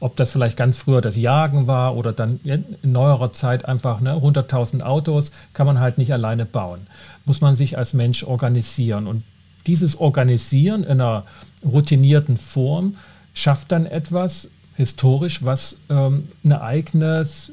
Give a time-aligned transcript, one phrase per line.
[0.00, 4.14] ob das vielleicht ganz früher das Jagen war oder dann in neuerer Zeit einfach ne,
[4.14, 6.86] 100.000 Autos, kann man halt nicht alleine bauen.
[7.26, 9.06] Muss man sich als Mensch organisieren.
[9.06, 9.22] Und
[9.66, 11.24] dieses Organisieren in einer
[11.62, 12.96] routinierten Form
[13.34, 17.52] schafft dann etwas historisch, was ähm, eine, eigenes,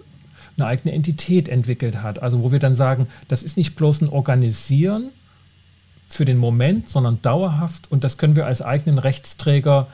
[0.57, 2.21] eine eigene Entität entwickelt hat.
[2.23, 5.11] Also wo wir dann sagen, das ist nicht bloß ein Organisieren
[6.07, 9.88] für den Moment, sondern dauerhaft und das können wir als eigenen Rechtsträger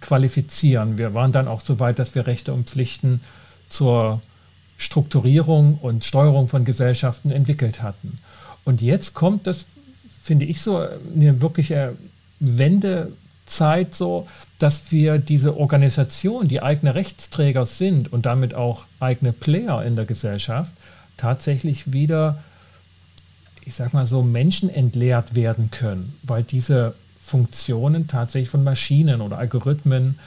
[0.00, 0.98] qualifizieren.
[0.98, 3.20] Wir waren dann auch so weit, dass wir Rechte und Pflichten
[3.68, 4.20] zur
[4.76, 8.16] Strukturierung und Steuerung von Gesellschaften entwickelt hatten.
[8.64, 9.66] Und jetzt kommt das,
[10.22, 11.96] finde ich, so eine wirkliche
[12.38, 19.84] Wendezeit so, dass wir diese Organisation, die eigene Rechtsträger sind und damit auch eigene Player
[19.84, 20.72] in der Gesellschaft,
[21.16, 22.42] tatsächlich wieder,
[23.64, 26.94] ich sag mal so, menschenentleert werden können, weil diese
[27.28, 30.18] Funktionen tatsächlich von Maschinen oder Algorithmen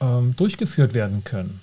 [0.00, 1.60] ähm, durchgeführt werden können.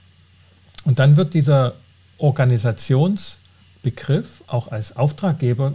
[0.86, 1.74] Und dann wird dieser
[2.18, 5.74] Organisationsbegriff auch als Auftraggeber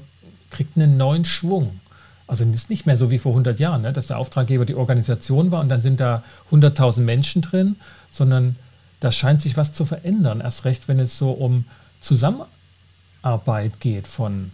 [0.51, 1.81] kriegt einen neuen Schwung.
[2.27, 4.75] Also es ist nicht mehr so wie vor 100 Jahren, ne, dass der Auftraggeber die
[4.75, 7.77] Organisation war und dann sind da 100.000 Menschen drin,
[8.11, 8.57] sondern
[9.01, 10.41] da scheint sich was zu verändern.
[10.41, 11.65] Erst recht, wenn es so um
[12.01, 14.51] Zusammenarbeit geht von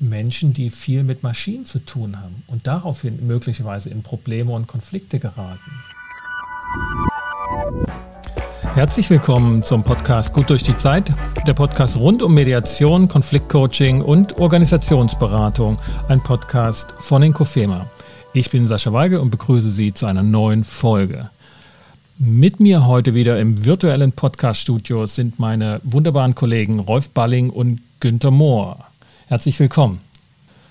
[0.00, 5.18] Menschen, die viel mit Maschinen zu tun haben und daraufhin möglicherweise in Probleme und Konflikte
[5.18, 5.70] geraten.
[8.74, 11.12] Herzlich willkommen zum Podcast Gut durch die Zeit,
[11.46, 15.76] der Podcast rund um Mediation, Konfliktcoaching und Organisationsberatung,
[16.08, 17.88] ein Podcast von Inkofema.
[18.32, 21.30] Ich bin Sascha Weigel und begrüße Sie zu einer neuen Folge.
[22.18, 28.32] Mit mir heute wieder im virtuellen Podcaststudio sind meine wunderbaren Kollegen Rolf Balling und Günter
[28.32, 28.86] Mohr.
[29.26, 30.00] Herzlich willkommen.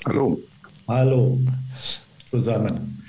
[0.06, 0.40] Hallo.
[0.88, 1.40] Hallo
[2.26, 3.04] zusammen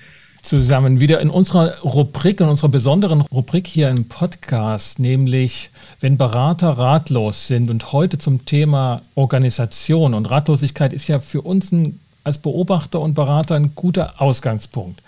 [0.44, 6.68] zusammen wieder in unserer Rubrik, in unserer besonderen Rubrik hier im Podcast, nämlich wenn Berater
[6.70, 12.38] ratlos sind und heute zum Thema Organisation und Ratlosigkeit ist ja für uns ein, als
[12.38, 15.02] Beobachter und Berater ein guter Ausgangspunkt.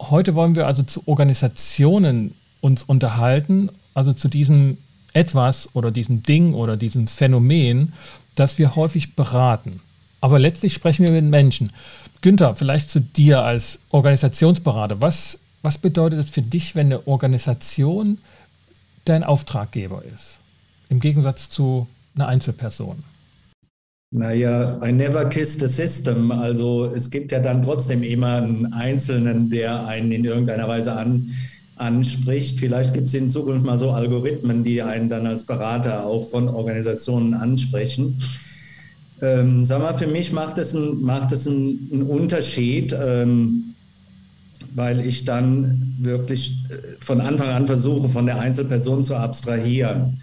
[0.00, 4.78] Heute wollen wir also zu Organisationen uns unterhalten, also zu diesem
[5.12, 7.92] etwas oder diesem Ding oder diesem Phänomen,
[8.38, 9.80] das wir häufig beraten.
[10.20, 11.72] Aber letztlich sprechen wir mit Menschen.
[12.20, 15.00] Günther, vielleicht zu dir als Organisationsberater.
[15.00, 18.18] Was, was bedeutet es für dich, wenn eine Organisation
[19.04, 20.38] dein Auftraggeber ist?
[20.88, 23.04] Im Gegensatz zu einer Einzelperson.
[24.10, 26.32] Naja, I never kiss the system.
[26.32, 31.30] Also es gibt ja dann trotzdem immer einen Einzelnen, der einen in irgendeiner Weise an,
[31.78, 32.58] anspricht.
[32.58, 36.48] Vielleicht gibt es in Zukunft mal so Algorithmen, die einen dann als Berater auch von
[36.48, 38.20] Organisationen ansprechen.
[39.20, 43.74] Ähm, sag mal, für mich macht es, ein, macht es einen, einen Unterschied, ähm,
[44.74, 50.20] weil ich dann wirklich äh, von Anfang an versuche, von der Einzelperson zu abstrahieren.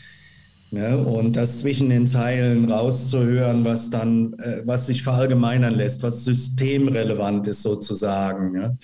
[0.72, 0.97] Ne?
[0.97, 7.47] Und das zwischen den Zeilen rauszuhören, was dann, äh, was sich verallgemeinern lässt, was systemrelevant
[7.47, 8.51] ist sozusagen.
[8.51, 8.77] Ne?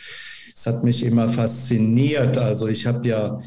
[0.56, 2.38] Es hat mich immer fasziniert.
[2.38, 3.40] Also ich habe ja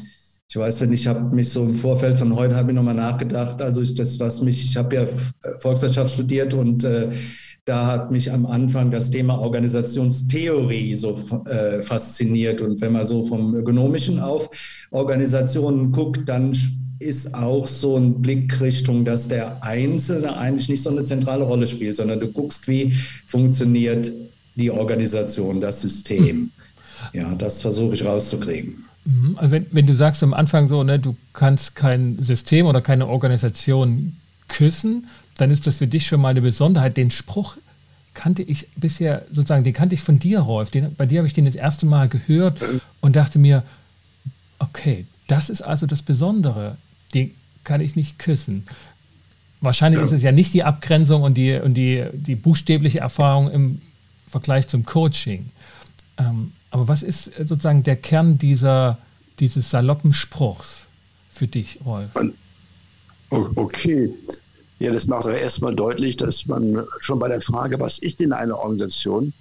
[0.47, 3.61] ich weiß, wenn ich habe mich so im Vorfeld von heute habe ich nochmal nachgedacht.
[3.61, 5.05] Also ich, das, was mich, ich habe ja
[5.57, 7.09] Volkswirtschaft studiert und äh,
[7.65, 12.61] da hat mich am Anfang das Thema Organisationstheorie so äh, fasziniert.
[12.61, 14.49] Und wenn man so vom Ökonomischen auf
[14.91, 16.55] Organisationen guckt, dann
[16.99, 21.65] ist auch so ein Blick Richtung, dass der Einzelne eigentlich nicht so eine zentrale Rolle
[21.65, 22.93] spielt, sondern du guckst, wie
[23.25, 24.11] funktioniert
[24.55, 26.51] die Organisation, das System.
[27.15, 28.83] Ja, das versuche ich rauszukriegen.
[29.05, 29.37] Mhm.
[29.37, 33.07] Also wenn, wenn du sagst am Anfang so, ne, du kannst kein System oder keine
[33.07, 34.17] Organisation
[34.47, 36.97] küssen, dann ist das für dich schon mal eine Besonderheit.
[36.97, 37.57] Den Spruch
[38.13, 40.69] kannte ich bisher sozusagen, den kannte ich von dir, Rolf.
[40.69, 42.59] Den, bei dir habe ich den das erste Mal gehört
[43.01, 43.63] und dachte mir,
[44.59, 46.77] okay, das ist also das Besondere.
[47.13, 47.31] Den
[47.63, 48.63] kann ich nicht küssen.
[49.61, 50.05] Wahrscheinlich ja.
[50.05, 53.81] ist es ja nicht die Abgrenzung und die, und die, die buchstäbliche Erfahrung im
[54.27, 55.49] Vergleich zum Coaching.
[56.17, 58.97] Ähm, aber was ist sozusagen der Kern dieser,
[59.39, 60.85] dieses saloppen Spruchs
[61.31, 62.11] für dich, Rolf?
[63.29, 64.11] Okay.
[64.79, 68.33] Ja, das macht aber erstmal deutlich, dass man schon bei der Frage, was ist denn
[68.33, 69.33] eine Organisation,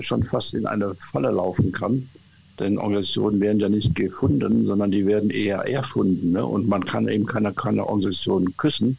[0.00, 2.08] schon fast in eine Falle laufen kann.
[2.58, 6.32] Denn Organisationen werden ja nicht gefunden, sondern die werden eher erfunden.
[6.32, 6.44] Ne?
[6.44, 8.98] Und man kann eben keine, keine Organisation küssen,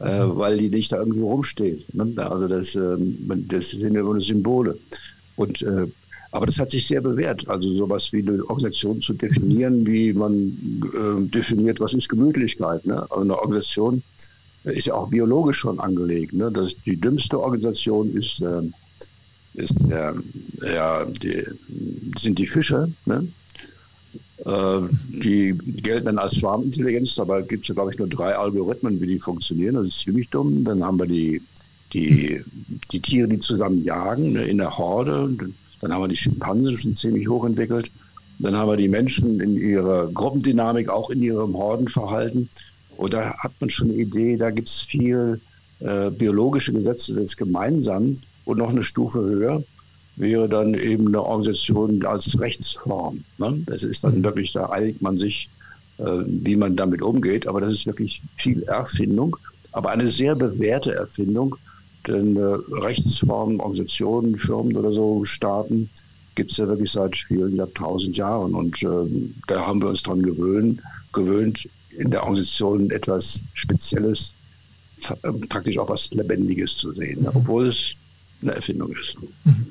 [0.00, 0.36] äh, mhm.
[0.36, 1.94] weil die nicht da irgendwie rumsteht.
[1.94, 2.12] Ne?
[2.16, 2.96] Also das, äh,
[3.48, 4.78] das sind ja nur Symbole.
[5.36, 5.86] Und äh,
[6.32, 10.82] aber das hat sich sehr bewährt, also sowas wie eine Organisation zu definieren, wie man
[10.94, 12.86] äh, definiert, was ist Gemütlichkeit.
[12.86, 13.02] Ne?
[13.02, 14.02] Also eine Organisation
[14.64, 16.32] ist ja auch biologisch schon angelegt.
[16.32, 16.50] Ne?
[16.50, 18.62] Das, die dümmste Organisation ist, äh,
[19.54, 20.12] ist äh,
[20.74, 21.44] ja, die,
[22.16, 22.90] sind die Fische.
[23.04, 23.28] Ne?
[24.46, 28.98] Äh, die gelten dann als Schwarmintelligenz, dabei gibt es ja, glaube ich, nur drei Algorithmen,
[29.02, 29.74] wie die funktionieren.
[29.74, 30.64] Das ist ziemlich dumm.
[30.64, 31.42] Dann haben wir die,
[31.92, 32.42] die,
[32.90, 35.36] die Tiere, die zusammen jagen ne, in der Horde.
[35.82, 37.90] Dann haben wir die Schimpansen schon ziemlich hoch entwickelt.
[38.38, 42.48] Dann haben wir die Menschen in ihrer Gruppendynamik, auch in ihrem Hordenverhalten.
[42.96, 45.40] Und da hat man schon eine Idee, da gibt es viel
[45.80, 49.62] äh, biologische Gesetze des Gemeinsamen und noch eine Stufe höher
[50.16, 53.24] wäre dann eben eine Organisation als Rechtsform.
[53.38, 53.62] Ne?
[53.66, 55.48] Das ist dann wirklich, da einigt man sich,
[55.98, 57.46] äh, wie man damit umgeht.
[57.46, 59.36] Aber das ist wirklich viel Erfindung,
[59.72, 61.56] aber eine sehr bewährte Erfindung.
[62.06, 65.88] Denn äh, Rechtsformen, Organisationen, Firmen oder so, Staaten
[66.34, 68.54] gibt es ja wirklich seit vielen Jahrtausend Jahren.
[68.54, 68.88] Und äh,
[69.46, 70.80] da haben wir uns daran gewöhnt,
[71.12, 74.34] gewöhnt, in der Organisation etwas Spezielles,
[75.22, 77.28] äh, praktisch auch was Lebendiges zu sehen, mhm.
[77.34, 77.92] obwohl es
[78.40, 79.16] eine Erfindung ist.
[79.44, 79.66] Mhm.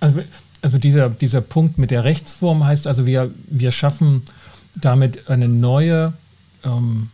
[0.00, 0.22] Also,
[0.62, 4.22] also dieser, dieser Punkt mit der Rechtsform heißt also, wir, wir schaffen
[4.80, 6.14] damit eine neue,
[6.62, 7.10] ähm,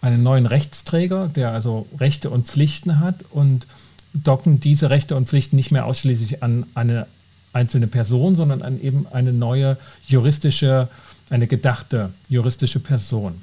[0.00, 3.66] einen neuen Rechtsträger, der also Rechte und Pflichten hat und
[4.14, 7.06] docken diese Rechte und Pflichten nicht mehr ausschließlich an eine
[7.52, 9.76] einzelne Person, sondern an eben eine neue
[10.06, 10.88] juristische,
[11.30, 13.42] eine gedachte juristische Person.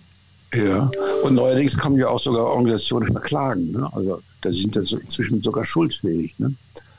[0.53, 0.89] Ja,
[1.23, 3.71] und neuerdings kann man ja auch sogar Organisationen verklagen.
[3.71, 3.87] Ne?
[3.93, 6.33] Also da sind ja inzwischen sogar schuldfähig.
[6.39, 6.53] Ne?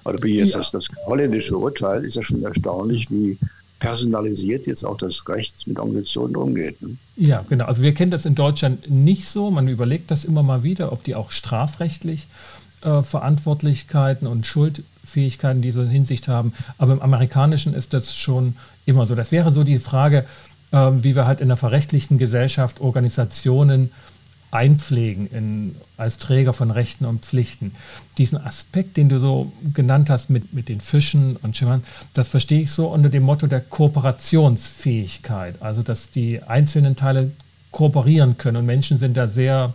[0.04, 0.58] Also wie jetzt ja.
[0.58, 3.36] das, das holländische Urteil ist ja schon erstaunlich, wie
[3.80, 6.80] personalisiert jetzt auch das Recht mit Organisationen umgeht.
[6.80, 6.96] Ne?
[7.16, 7.64] Ja, genau.
[7.64, 9.50] Also wir kennen das in Deutschland nicht so.
[9.50, 12.28] Man überlegt das immer mal wieder, ob die auch strafrechtlich
[12.82, 16.52] äh, Verantwortlichkeiten und Schuldfähigkeiten in dieser Hinsicht haben.
[16.78, 18.54] Aber im Amerikanischen ist das schon
[18.86, 19.14] immer so.
[19.14, 20.24] Das wäre so die Frage,
[20.72, 23.90] äh, wie wir halt in einer verrechtlichten Gesellschaft Organisationen
[24.50, 27.72] einpflegen in, als Träger von Rechten und Pflichten.
[28.18, 31.84] Diesen Aspekt, den du so genannt hast mit, mit den Fischen und Schimmern,
[32.14, 35.62] das verstehe ich so unter dem Motto der Kooperationsfähigkeit.
[35.62, 37.30] Also, dass die einzelnen Teile
[37.70, 39.72] kooperieren können und Menschen sind da sehr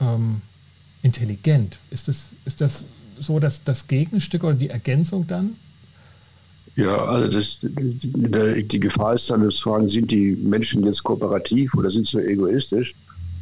[0.00, 0.40] ähm,
[1.06, 1.78] intelligent.
[1.90, 2.82] Ist das, ist das
[3.18, 5.56] so dass das Gegenstück oder die Ergänzung dann?
[6.74, 11.90] Ja, also das, die Gefahr ist dann, dass fragen, sind die Menschen jetzt kooperativ oder
[11.90, 12.94] sind sie egoistisch?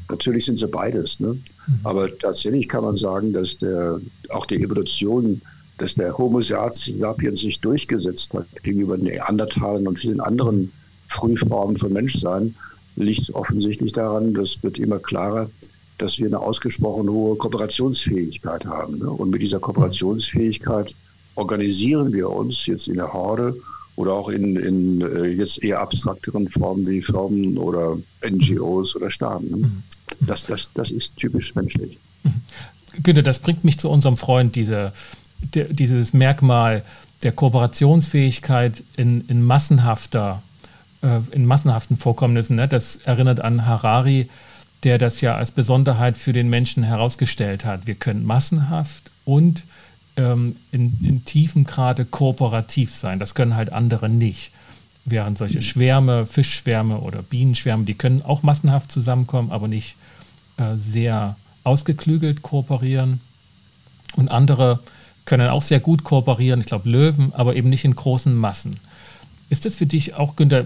[0.09, 1.19] Natürlich sind sie beides.
[1.19, 1.29] Ne?
[1.29, 1.41] Mhm.
[1.83, 5.41] Aber tatsächlich kann man sagen, dass der, auch die Evolution,
[5.79, 10.71] dass der Homo sapiens sich durchgesetzt hat gegenüber den Neandertalern und vielen anderen
[11.09, 12.55] Frühformen von Menschsein,
[12.95, 15.51] liegt offensichtlich daran, das wird immer klarer,
[15.99, 18.99] dass wir eine ausgesprochen hohe Kooperationsfähigkeit haben.
[18.99, 19.11] Ne?
[19.11, 20.95] Und mit dieser Kooperationsfähigkeit
[21.37, 23.57] organisieren wir uns jetzt in der Horde
[23.97, 27.97] oder auch in, in äh, jetzt eher abstrakteren Formen wie Firmen oder
[28.29, 29.51] NGOs oder Staaten.
[29.51, 29.57] Ne?
[29.57, 29.83] Mhm.
[30.21, 31.99] Das, das, das ist typisch menschlich.
[32.25, 32.33] Mhm.
[33.03, 34.93] Günther, das bringt mich zu unserem Freund, diese,
[35.55, 36.85] der, dieses Merkmal
[37.23, 40.43] der Kooperationsfähigkeit in, in massenhafter,
[41.03, 42.57] äh, in massenhaften Vorkommnissen.
[42.57, 42.69] Ne?
[42.69, 44.29] Das erinnert an Harari,
[44.85, 47.87] der das ja als Besonderheit für den Menschen herausgestellt hat.
[47.87, 49.65] Wir können massenhaft und
[50.17, 53.19] ähm, in, in tiefem Grade kooperativ sein.
[53.19, 54.53] Das können halt andere nicht.
[55.07, 59.97] Während solche Schwärme, Fischschwärme oder Bienenschwärme, die können auch massenhaft zusammenkommen, aber nicht
[60.57, 63.21] äh, sehr ausgeklügelt kooperieren.
[64.17, 64.81] Und andere
[65.25, 68.79] können auch sehr gut kooperieren, ich glaube Löwen, aber eben nicht in großen Massen.
[69.51, 70.65] Ist das für dich auch, Günther,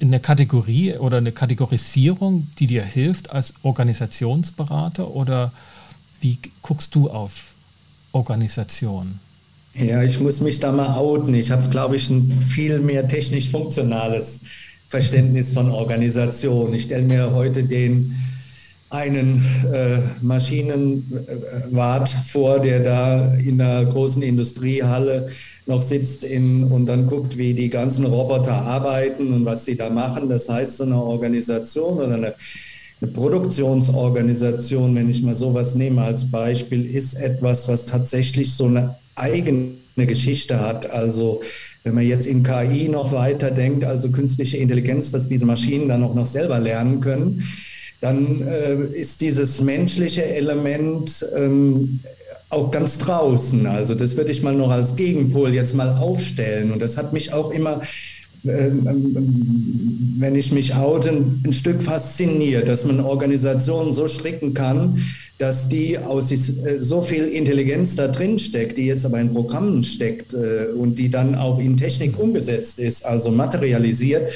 [0.00, 5.52] eine Kategorie oder eine Kategorisierung, die dir hilft als Organisationsberater oder
[6.20, 7.54] wie guckst du auf
[8.12, 9.20] Organisation?
[9.74, 11.32] Ja, ich muss mich da mal outen.
[11.34, 14.40] Ich habe, glaube ich, ein viel mehr technisch-funktionales
[14.88, 16.74] Verständnis von Organisation.
[16.74, 18.16] Ich stelle mir heute den
[18.90, 25.28] einen äh, Maschinenwart vor, der da in einer großen Industriehalle
[25.66, 29.90] noch sitzt in, und dann guckt, wie die ganzen Roboter arbeiten und was sie da
[29.90, 30.28] machen.
[30.28, 32.34] Das heißt, so eine Organisation oder eine
[33.00, 38.96] eine Produktionsorganisation, wenn ich mal sowas nehme als Beispiel, ist etwas, was tatsächlich so eine
[39.14, 40.90] eigene Geschichte hat.
[40.90, 41.40] Also
[41.82, 46.02] wenn man jetzt in KI noch weiter denkt, also künstliche Intelligenz, dass diese Maschinen dann
[46.02, 47.42] auch noch selber lernen können,
[48.00, 52.00] dann äh, ist dieses menschliche Element ähm,
[52.48, 53.66] auch ganz draußen.
[53.66, 56.72] Also das würde ich mal noch als Gegenpol jetzt mal aufstellen.
[56.72, 57.82] Und das hat mich auch immer
[58.44, 65.02] ähm, ähm, wenn ich mich oute, ein Stück fasziniert, dass man Organisationen so stricken kann,
[65.38, 69.84] dass die aus äh, so viel Intelligenz da drin steckt, die jetzt aber in Programmen
[69.84, 74.32] steckt äh, und die dann auch in Technik umgesetzt ist, also materialisiert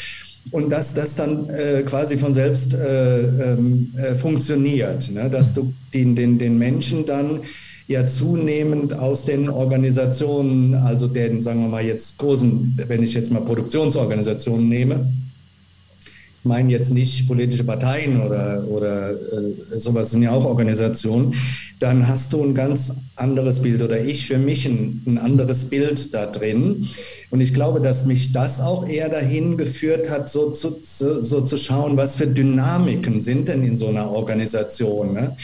[0.50, 5.30] und dass das dann äh, quasi von selbst äh, ähm, äh, funktioniert, ne?
[5.30, 7.40] dass du den, den, den Menschen dann
[7.86, 13.30] ja zunehmend aus den Organisationen, also den, sagen wir mal jetzt großen, wenn ich jetzt
[13.30, 15.06] mal Produktionsorganisationen nehme,
[16.44, 21.34] meine jetzt nicht politische Parteien oder, oder äh, sowas sind ja auch Organisationen,
[21.78, 26.12] dann hast du ein ganz anderes Bild oder ich für mich ein, ein anderes Bild
[26.12, 26.86] da drin.
[27.30, 31.40] Und ich glaube, dass mich das auch eher dahin geführt hat, so zu, so, so
[31.40, 35.14] zu schauen, was für Dynamiken sind denn in so einer Organisation.
[35.14, 35.36] Ne?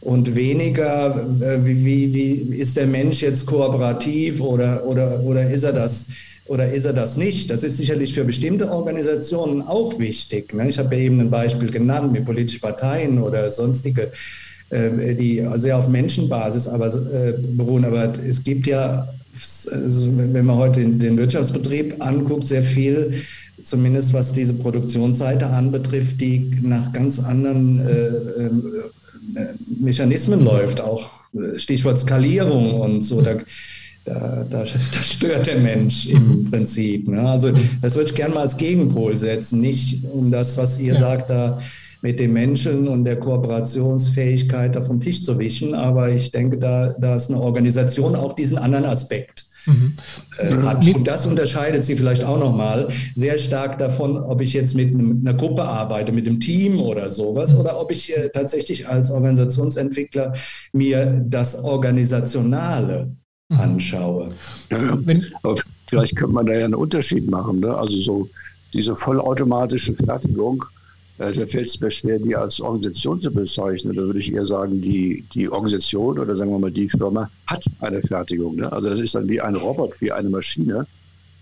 [0.00, 5.64] Und weniger, äh, wie, wie, wie ist der Mensch jetzt kooperativ oder, oder, oder ist
[5.64, 6.06] er das?
[6.46, 7.50] Oder ist er das nicht?
[7.50, 10.52] Das ist sicherlich für bestimmte Organisationen auch wichtig.
[10.52, 10.68] Ne?
[10.68, 14.10] Ich habe ja eben ein Beispiel genannt mit politischen Parteien oder sonstige,
[14.70, 17.84] äh, die sehr auf Menschenbasis aber, äh, beruhen.
[17.84, 19.08] Aber es gibt ja,
[19.70, 23.12] also wenn man heute den Wirtschaftsbetrieb anguckt, sehr viel,
[23.62, 28.50] zumindest was diese Produktionsseite anbetrifft, die nach ganz anderen äh,
[29.80, 30.80] Mechanismen läuft.
[30.80, 31.10] Auch
[31.56, 33.20] Stichwort Skalierung und so.
[33.20, 33.36] Da,
[34.04, 36.50] da, da, da, stört der Mensch im mhm.
[36.50, 37.08] Prinzip.
[37.08, 37.22] Ne?
[37.28, 40.98] Also das würde ich gerne mal als Gegenpol setzen, nicht um das, was ihr ja.
[40.98, 41.60] sagt, da
[42.02, 46.94] mit den Menschen und der Kooperationsfähigkeit da vom Tisch zu wischen, aber ich denke, da,
[46.98, 49.44] da ist eine Organisation auch diesen anderen Aspekt.
[49.66, 49.94] Mhm.
[50.38, 50.84] Äh, hat.
[50.88, 55.34] Und das unterscheidet sie vielleicht auch nochmal sehr stark davon, ob ich jetzt mit einer
[55.34, 60.32] Gruppe arbeite, mit einem Team oder sowas, oder ob ich äh, tatsächlich als Organisationsentwickler
[60.72, 63.21] mir das Organisationale Mhm.
[63.58, 64.28] Anschaue.
[64.70, 64.98] Ja,
[65.42, 65.54] aber
[65.88, 67.60] vielleicht könnte man da ja einen Unterschied machen.
[67.60, 67.74] Ne?
[67.74, 68.28] Also so
[68.72, 70.64] diese vollautomatische Fertigung,
[71.18, 73.94] äh, da fällt es mir schwer, die als Organisation zu bezeichnen.
[73.94, 77.64] Da würde ich eher sagen, die, die Organisation oder sagen wir mal die Firma hat
[77.80, 78.56] eine Fertigung.
[78.56, 78.72] Ne?
[78.72, 80.86] Also das ist dann wie ein Robot, wie eine Maschine.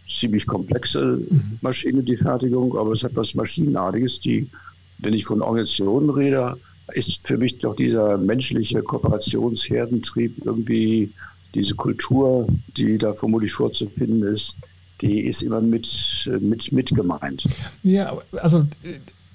[0.09, 1.59] Ziemlich komplexe mhm.
[1.61, 4.49] Maschine, die Fertigung, aber es hat was Maschinenartiges, die,
[4.99, 6.57] wenn ich von Organisationen rede,
[6.95, 11.13] ist für mich doch dieser menschliche Kooperationsherdentrieb irgendwie
[11.55, 14.57] diese Kultur, die da vermutlich vorzufinden ist,
[15.01, 17.45] die ist immer mit, mit, mit gemeint.
[17.83, 18.67] Ja, also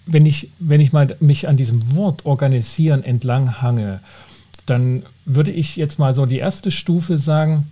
[0.06, 4.02] wenn ich, wenn ich mal mich an diesem Wort organisieren entlang hange,
[4.66, 7.72] dann würde ich jetzt mal so die erste Stufe sagen,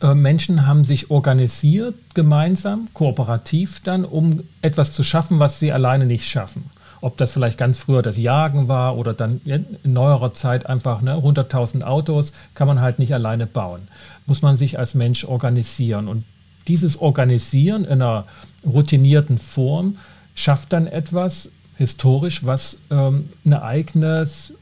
[0.00, 6.06] äh, Menschen haben sich organisiert gemeinsam, kooperativ dann, um etwas zu schaffen, was sie alleine
[6.06, 6.64] nicht schaffen.
[7.06, 11.14] Ob das vielleicht ganz früher das Jagen war oder dann in neuerer Zeit einfach ne,
[11.14, 13.86] 100.000 Autos, kann man halt nicht alleine bauen.
[14.26, 16.08] Muss man sich als Mensch organisieren.
[16.08, 16.24] Und
[16.66, 18.24] dieses Organisieren in einer
[18.66, 19.98] routinierten Form
[20.34, 24.54] schafft dann etwas historisch, was ähm, eine, eigenes,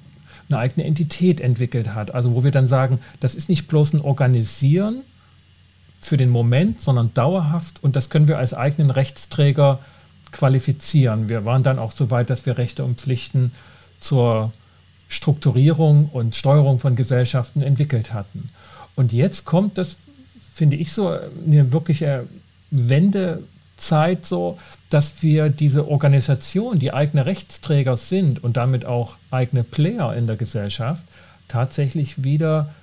[0.50, 2.14] eine eigene Entität entwickelt hat.
[2.14, 5.00] Also wo wir dann sagen, das ist nicht bloß ein Organisieren
[5.98, 9.78] für den Moment, sondern dauerhaft und das können wir als eigenen Rechtsträger
[10.34, 11.28] qualifizieren.
[11.28, 13.52] Wir waren dann auch so weit, dass wir Rechte und Pflichten
[14.00, 14.52] zur
[15.08, 18.48] Strukturierung und Steuerung von Gesellschaften entwickelt hatten.
[18.96, 19.96] Und jetzt kommt das,
[20.52, 22.26] finde ich, so eine wirkliche
[22.70, 24.58] Wendezeit so,
[24.90, 30.36] dass wir diese Organisation, die eigene Rechtsträger sind und damit auch eigene Player in der
[30.36, 31.04] Gesellschaft,
[31.46, 32.74] tatsächlich wieder,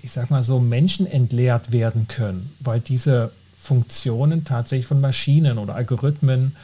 [0.00, 3.30] ich sag mal so, menschenentleert werden können, weil diese
[3.60, 6.56] Funktionen tatsächlich von Maschinen oder Algorithmen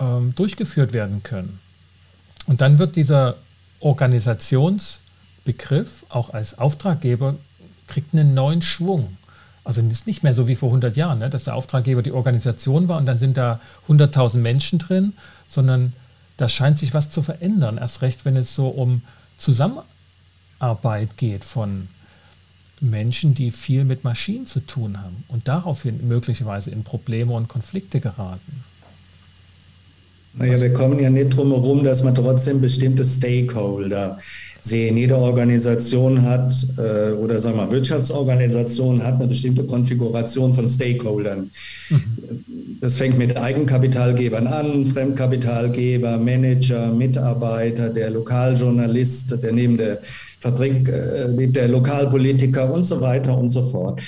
[0.00, 1.60] ähm, durchgeführt werden können.
[2.46, 3.36] Und dann wird dieser
[3.78, 7.36] Organisationsbegriff auch als Auftraggeber
[7.86, 9.16] kriegt einen neuen Schwung.
[9.62, 12.88] Also ist nicht mehr so wie vor 100 Jahren, ne, dass der Auftraggeber die Organisation
[12.88, 15.12] war und dann sind da 100.000 Menschen drin,
[15.46, 15.92] sondern
[16.36, 17.78] da scheint sich was zu verändern.
[17.78, 19.02] Erst recht, wenn es so um
[19.38, 21.88] Zusammenarbeit geht von
[22.80, 28.00] Menschen, die viel mit Maschinen zu tun haben und daraufhin möglicherweise in Probleme und Konflikte
[28.00, 28.64] geraten.
[30.32, 34.18] Naja, wir kommen ja nicht drum herum, dass man trotzdem bestimmte Stakeholder
[34.62, 34.96] sehen.
[34.96, 41.50] Jede Organisation hat äh, oder sagen wir mal Wirtschaftsorganisation hat eine bestimmte Konfiguration von Stakeholdern.
[41.88, 42.78] Mhm.
[42.80, 50.00] Das fängt mit Eigenkapitalgebern an, Fremdkapitalgeber, Manager, Mitarbeiter, der Lokaljournalist, der neben der
[50.40, 54.00] Fabrik, äh, der Lokalpolitiker und so weiter und so fort.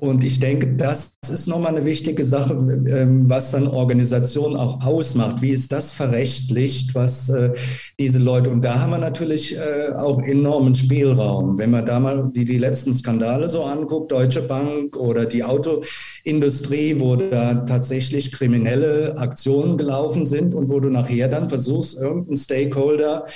[0.00, 5.42] Und ich denke, das ist nochmal eine wichtige Sache, ähm, was dann Organisation auch ausmacht.
[5.42, 7.52] Wie ist das verrechtlicht, was äh,
[7.98, 11.58] diese Leute, und da haben wir natürlich äh, auch enormen Spielraum.
[11.58, 17.00] Wenn man da mal die, die letzten Skandale so anguckt, Deutsche Bank oder die Autoindustrie,
[17.00, 23.26] wo da tatsächlich kriminelle Aktionen gelaufen sind und wo du nachher dann versuchst, irgendeinen Stakeholder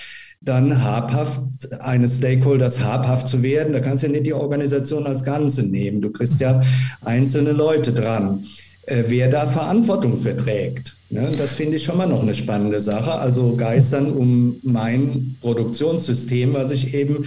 [0.45, 1.41] dann habhaft,
[1.81, 3.73] eines Stakeholders habhaft zu werden.
[3.73, 6.01] Da kannst du ja nicht die Organisation als Ganze nehmen.
[6.01, 6.61] Du kriegst ja
[7.01, 8.45] einzelne Leute dran.
[8.85, 10.97] Äh, wer da Verantwortung verträgt.
[11.09, 11.31] Ne?
[11.39, 13.13] Das finde ich schon mal noch eine spannende Sache.
[13.13, 17.25] Also geistern um mein Produktionssystem, was ich eben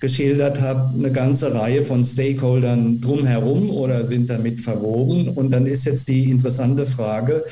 [0.00, 5.28] geschildert habe, eine ganze Reihe von Stakeholdern drumherum oder sind damit verwoben.
[5.28, 7.46] Und dann ist jetzt die interessante Frage,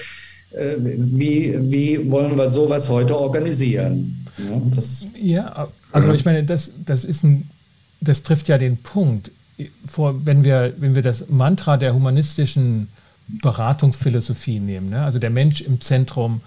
[0.50, 4.25] äh, wie, wie wollen wir sowas heute organisieren?
[4.38, 7.50] Ja, das, ja also ich meine, das, das ist ein,
[8.00, 9.30] das trifft ja den Punkt.
[9.86, 12.88] Vor, wenn, wir, wenn wir das Mantra der humanistischen
[13.28, 15.02] Beratungsphilosophie nehmen, ne?
[15.02, 16.42] also der Mensch im Zentrum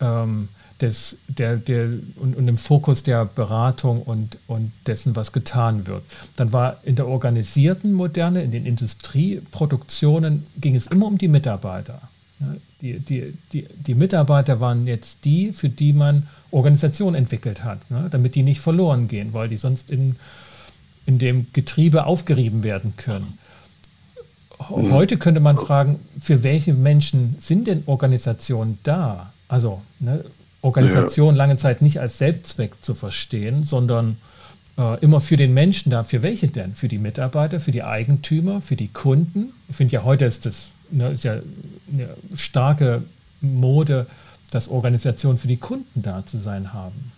[0.00, 0.48] ähm,
[0.80, 6.02] des, der, der, und, und, im Fokus der Beratung und, und dessen, was getan wird.
[6.36, 12.00] Dann war in der organisierten Moderne, in den Industrieproduktionen, ging es immer um die Mitarbeiter.
[12.84, 18.08] Die, die, die, die Mitarbeiter waren jetzt die, für die man Organisation entwickelt hat, ne?
[18.10, 20.16] damit die nicht verloren gehen, weil die sonst in,
[21.06, 23.38] in dem Getriebe aufgerieben werden können.
[24.58, 24.92] Mhm.
[24.92, 29.32] Heute könnte man fragen, für welche Menschen sind denn Organisationen da?
[29.48, 30.22] Also ne,
[30.60, 31.38] Organisation ja.
[31.38, 34.18] lange Zeit nicht als Selbstzweck zu verstehen, sondern
[34.76, 36.04] äh, immer für den Menschen da.
[36.04, 36.74] Für welche denn?
[36.74, 39.54] Für die Mitarbeiter, für die Eigentümer, für die Kunden?
[39.70, 41.40] Ich finde ja, heute ist das ne, ist ja
[41.92, 43.02] eine starke
[43.40, 44.06] Mode,
[44.50, 47.12] dass Organisationen für die Kunden da zu sein haben.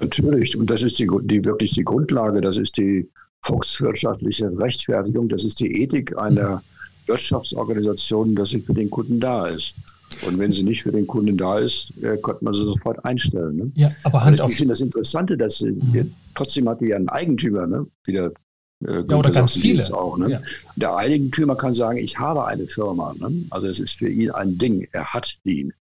[0.00, 3.08] Natürlich, und das ist die, die wirklich die Grundlage, das ist die
[3.42, 6.60] volkswirtschaftliche Rechtfertigung, das ist die Ethik einer mhm.
[7.06, 9.74] Wirtschaftsorganisation, dass sie für den Kunden da ist.
[10.26, 13.56] Und wenn sie nicht für den Kunden da ist, äh, konnte man sie sofort einstellen.
[13.56, 13.72] Ne?
[13.74, 14.50] Ja, aber Hand auf.
[14.50, 16.12] Ich finde das Interessante, dass sie, mhm.
[16.34, 17.86] trotzdem hat die ja einen Eigentümer, ne?
[18.04, 18.32] wieder
[18.86, 19.82] äh, ja, oder ganz viele.
[19.94, 20.30] Auch, ne?
[20.30, 20.40] ja.
[20.76, 23.14] Der Eigentümer kann sagen, ich habe eine Firma.
[23.18, 23.44] Ne?
[23.50, 25.72] Also es ist für ihn ein Ding, er hat die.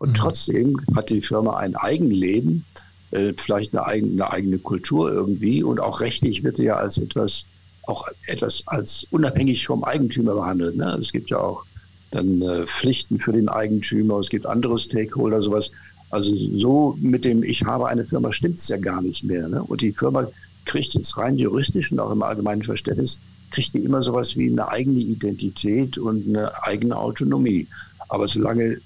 [0.00, 0.14] Und mhm.
[0.14, 2.64] trotzdem hat die Firma ein Eigenleben,
[3.12, 6.98] äh, vielleicht eine eigene, eine eigene Kultur irgendwie und auch rechtlich wird sie ja als
[6.98, 7.44] etwas,
[7.84, 10.76] auch etwas als unabhängig vom Eigentümer behandelt.
[10.76, 10.98] Ne?
[11.00, 11.64] Es gibt ja auch
[12.10, 15.70] dann äh, Pflichten für den Eigentümer, es gibt andere Stakeholder, sowas.
[16.10, 19.48] Also so mit dem Ich habe eine Firma stimmt es ja gar nicht mehr.
[19.48, 19.62] Ne?
[19.62, 20.28] Und die Firma
[20.64, 23.18] kriegt jetzt rein juristisch und auch im allgemeinen Verständnis,
[23.50, 27.66] kriegt die immer sowas wie eine eigene Identität und eine eigene Autonomie.
[28.08, 28.78] Aber solange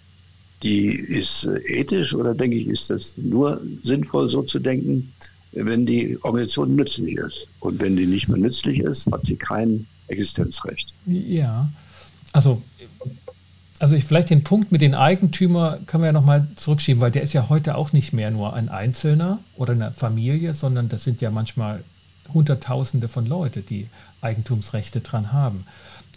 [0.63, 5.13] die ist äh, ethisch oder denke ich, ist das nur sinnvoll so zu denken,
[5.53, 7.49] wenn die Organisation nützlich ist.
[7.61, 10.93] Und wenn die nicht mehr nützlich ist, hat sie kein Existenzrecht.
[11.07, 11.69] Ja,
[12.33, 12.63] also
[13.81, 17.23] also ich, vielleicht den Punkt mit den Eigentümern können wir ja nochmal zurückschieben, weil der
[17.23, 21.21] ist ja heute auch nicht mehr nur ein Einzelner oder eine Familie, sondern das sind
[21.21, 21.85] ja manchmal
[22.35, 23.89] Hunderttausende von Leuten, die
[24.21, 25.65] Eigentumsrechte dran haben.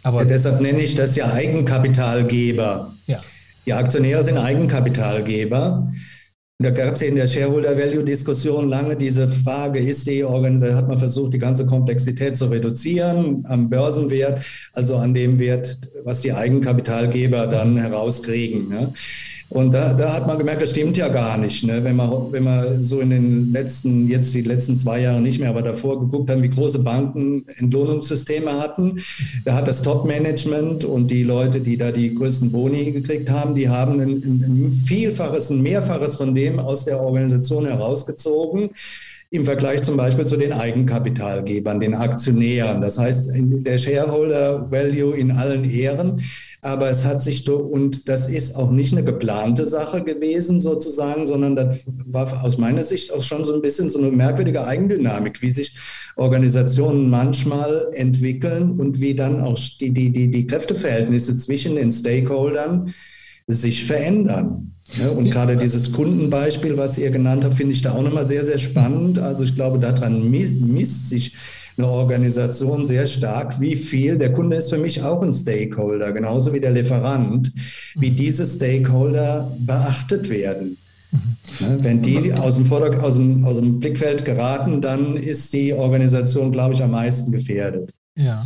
[0.03, 2.93] Aber ja, deshalb nenne ich das ja Eigenkapitalgeber.
[3.07, 3.17] Ja.
[3.65, 5.91] Die Aktionäre sind Eigenkapitalgeber.
[6.61, 11.33] Da gab es in der Shareholder-Value-Diskussion lange diese Frage, ist die Organisation, hat man versucht,
[11.33, 14.41] die ganze Komplexität zu reduzieren am Börsenwert,
[14.73, 18.69] also an dem Wert, was die Eigenkapitalgeber dann herauskriegen.
[18.69, 18.93] Ne?
[19.51, 21.65] Und da, da, hat man gemerkt, das stimmt ja gar nicht.
[21.65, 21.83] Ne?
[21.83, 25.49] Wenn, man, wenn man so in den letzten, jetzt die letzten zwei Jahre nicht mehr,
[25.49, 29.01] aber davor geguckt haben, wie große Banken Entlohnungssysteme hatten,
[29.43, 33.67] da hat das Top-Management und die Leute, die da die größten Boni gekriegt haben, die
[33.67, 38.69] haben ein, ein Vielfaches, ein Mehrfaches von dem aus der Organisation herausgezogen
[39.33, 42.81] im Vergleich zum Beispiel zu den Eigenkapitalgebern, den Aktionären.
[42.81, 46.21] Das heißt, der Shareholder Value in allen Ehren.
[46.61, 51.55] Aber es hat sich, und das ist auch nicht eine geplante Sache gewesen sozusagen, sondern
[51.55, 55.51] das war aus meiner Sicht auch schon so ein bisschen so eine merkwürdige Eigendynamik, wie
[55.51, 55.77] sich
[56.17, 62.93] Organisationen manchmal entwickeln und wie dann auch die, die, die, die Kräfteverhältnisse zwischen den Stakeholdern
[63.53, 64.73] sich verändern.
[65.15, 68.59] Und gerade dieses Kundenbeispiel, was ihr genannt habt, finde ich da auch nochmal sehr, sehr
[68.59, 69.19] spannend.
[69.19, 71.33] Also ich glaube, daran misst sich
[71.77, 76.53] eine Organisation sehr stark, wie viel, der Kunde ist für mich auch ein Stakeholder, genauso
[76.53, 77.51] wie der Lieferant,
[77.95, 80.77] wie diese Stakeholder beachtet werden.
[81.11, 81.83] Mhm.
[81.83, 86.51] Wenn die aus dem, Vorder aus, dem, aus dem Blickfeld geraten, dann ist die Organisation,
[86.51, 87.91] glaube ich, am meisten gefährdet.
[88.15, 88.45] Ja.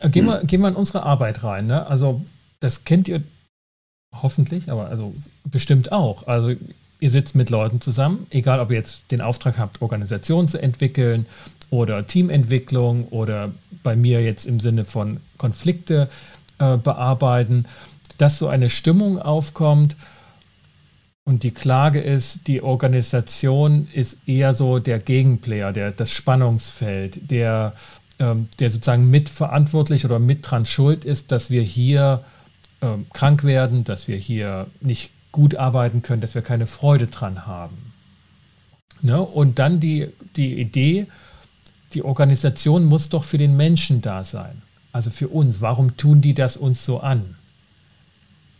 [0.00, 1.66] Äh, gehen wir, gehen wir in unsere Arbeit rein.
[1.66, 1.86] Ne?
[1.86, 2.22] Also
[2.60, 3.22] das kennt ihr
[4.12, 6.26] hoffentlich, aber also bestimmt auch.
[6.26, 6.54] Also
[7.00, 11.26] ihr sitzt mit Leuten zusammen, egal ob ihr jetzt den Auftrag habt, Organisationen zu entwickeln
[11.70, 13.50] oder Teamentwicklung oder
[13.82, 16.08] bei mir jetzt im Sinne von Konflikte
[16.58, 17.66] äh, bearbeiten,
[18.18, 19.96] dass so eine Stimmung aufkommt
[21.24, 27.74] und die Klage ist, die Organisation ist eher so der Gegenplayer, der, das Spannungsfeld, der,
[28.18, 32.24] ähm, der sozusagen mitverantwortlich oder mit dran schuld ist, dass wir hier
[32.82, 37.46] ähm, krank werden, dass wir hier nicht gut arbeiten können, dass wir keine Freude dran
[37.46, 37.92] haben.
[39.00, 39.20] Ne?
[39.20, 41.06] Und dann die, die Idee,
[41.94, 44.62] die Organisation muss doch für den Menschen da sein.
[44.92, 45.60] Also für uns.
[45.60, 47.36] Warum tun die das uns so an?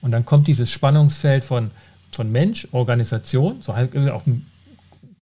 [0.00, 1.70] Und dann kommt dieses Spannungsfeld von,
[2.10, 4.46] von Mensch, Organisation, so halt auch im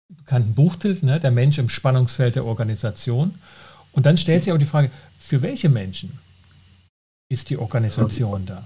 [0.09, 3.35] bekannten Buchtitel, ne, der Mensch im Spannungsfeld der Organisation.
[3.93, 6.19] Und dann stellt sich auch die Frage, für welche Menschen
[7.29, 8.63] ist die Organisation da?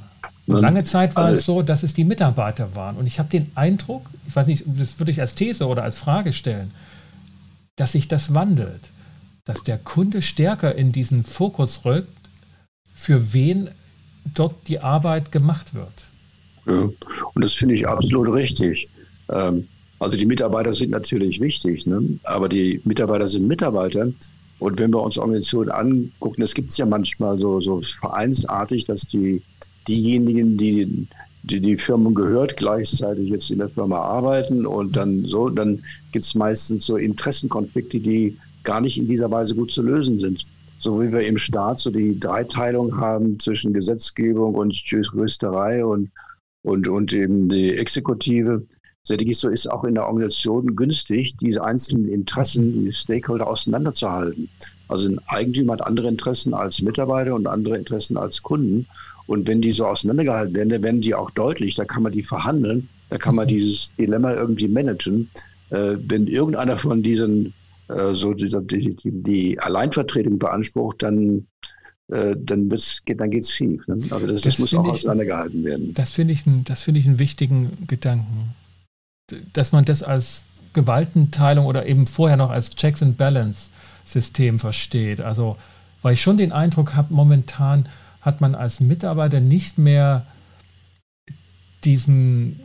[0.58, 2.96] Lange Zeit war also, es so, dass es die Mitarbeiter waren.
[2.96, 5.98] Und ich habe den Eindruck, ich weiß nicht, das würde ich als These oder als
[5.98, 6.70] Frage stellen,
[7.76, 8.90] dass sich das wandelt,
[9.44, 12.08] dass der Kunde stärker in diesen Fokus rückt,
[12.94, 13.70] für wen
[14.34, 15.92] dort die Arbeit gemacht wird.
[16.66, 16.88] Ja,
[17.34, 18.88] und das finde ich absolut richtig.
[19.30, 19.66] Ähm,
[19.98, 22.02] also die Mitarbeiter sind natürlich wichtig, ne?
[22.24, 24.08] aber die Mitarbeiter sind Mitarbeiter.
[24.58, 29.02] Und wenn wir uns Organisationen angucken, das gibt es ja manchmal so, so vereinsartig, dass
[29.02, 29.42] die,
[29.88, 31.08] diejenigen, die
[31.42, 36.24] die, die Firmen gehört, gleichzeitig jetzt in der Firma arbeiten und dann so, dann gibt
[36.24, 40.46] es meistens so Interessenkonflikte, die gar nicht in dieser Weise gut zu lösen sind.
[40.78, 46.10] So wie wir im Staat so die Dreiteilung haben zwischen Gesetzgebung und Juristerei und,
[46.62, 48.66] und, und eben die Exekutive,
[49.02, 54.48] so ist auch in der Organisation günstig, diese einzelnen Interessen, die Stakeholder auseinanderzuhalten.
[54.88, 58.86] Also ein Eigentümer hat andere Interessen als Mitarbeiter und andere Interessen als Kunden.
[59.30, 62.22] Und wenn die so auseinandergehalten werden, dann werden die auch deutlich, da kann man die
[62.22, 63.50] verhandeln, da kann man mhm.
[63.50, 65.30] dieses Dilemma irgendwie managen.
[65.70, 67.54] Äh, wenn irgendeiner von diesen,
[67.88, 71.46] äh, so dieser, die, die, Alleinvertretung beansprucht, dann
[72.08, 73.86] äh, dann, dann geht es schief.
[73.86, 73.98] Ne?
[74.10, 75.94] Also das, das, das muss auch ich, auseinandergehalten werden.
[75.94, 78.54] Das finde ich, das find ich einen wichtigen Gedanken
[79.52, 83.70] dass man das als Gewaltenteilung oder eben vorher noch als Checks and Balance
[84.04, 85.20] System versteht.
[85.20, 85.56] Also,
[86.02, 87.88] weil ich schon den Eindruck habe, momentan
[88.20, 90.26] hat man als Mitarbeiter nicht mehr
[91.84, 92.60] diesen,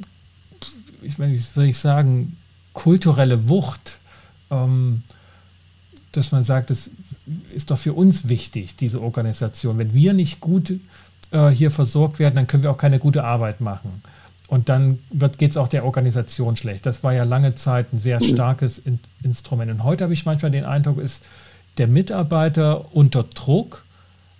[1.01, 2.37] ich will ich sagen,
[2.73, 3.99] kulturelle Wucht,
[4.51, 5.03] ähm,
[6.11, 6.89] dass man sagt, das
[7.53, 9.77] ist doch für uns wichtig, diese Organisation.
[9.77, 10.73] Wenn wir nicht gut
[11.31, 14.01] äh, hier versorgt werden, dann können wir auch keine gute Arbeit machen.
[14.47, 14.99] Und dann
[15.37, 16.85] geht es auch der Organisation schlecht.
[16.85, 19.71] Das war ja lange Zeit ein sehr starkes in Instrument.
[19.71, 21.25] Und heute habe ich manchmal den Eindruck, ist
[21.77, 23.83] der Mitarbeiter unter Druck,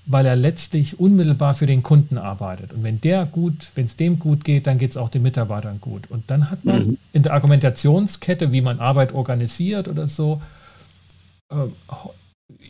[0.06, 2.74] weil er letztlich unmittelbar für den Kunden arbeitet.
[2.74, 5.80] Und wenn der gut, wenn es dem gut geht, dann geht es auch den Mitarbeitern
[5.82, 6.10] gut.
[6.10, 6.98] Und dann hat man mhm.
[7.12, 10.42] in der Argumentationskette, wie man Arbeit organisiert oder so,
[11.50, 11.56] äh,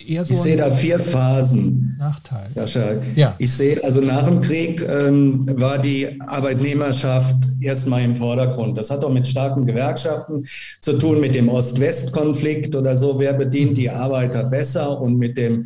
[0.08, 0.34] eher so.
[0.34, 1.96] Ich sehe da vier Phasen.
[2.00, 2.48] Nachteil.
[2.54, 3.02] Sascha.
[3.16, 3.36] Ja.
[3.38, 8.78] Ich sehe, also nach dem Krieg ähm, war die Arbeitnehmerschaft erstmal im Vordergrund.
[8.78, 10.46] Das hat auch mit starken Gewerkschaften
[10.80, 13.20] zu tun, mit dem Ost-West-Konflikt oder so.
[13.20, 15.66] Wer bedient die Arbeiter besser und mit dem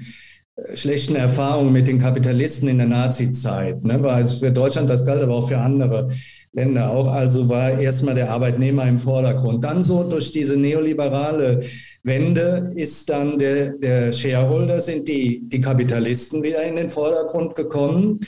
[0.76, 3.84] schlechten Erfahrungen mit den Kapitalisten in der Nazi-Zeit.
[3.84, 4.02] Ne?
[4.02, 6.10] War also für Deutschland das galt, aber auch für andere.
[6.52, 7.08] Länder auch.
[7.08, 9.64] Also war erstmal der Arbeitnehmer im Vordergrund.
[9.64, 11.62] Dann so durch diese neoliberale
[12.04, 18.22] Wende ist dann der, der Shareholder, sind die, die Kapitalisten wieder in den Vordergrund gekommen.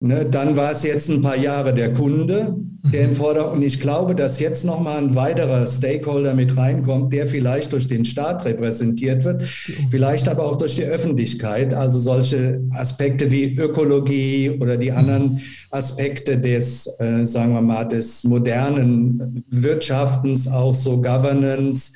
[0.00, 2.54] Ne, dann war es jetzt ein paar Jahre der Kunde,
[2.92, 3.56] der im Vordergrund.
[3.56, 8.04] Und ich glaube, dass jetzt nochmal ein weiterer Stakeholder mit reinkommt, der vielleicht durch den
[8.04, 9.44] Staat repräsentiert wird,
[9.90, 11.72] vielleicht aber auch durch die Öffentlichkeit.
[11.72, 18.22] Also solche Aspekte wie Ökologie oder die anderen Aspekte des, äh, sagen wir mal, des
[18.24, 21.92] modernen Wirtschaftens, auch so Governance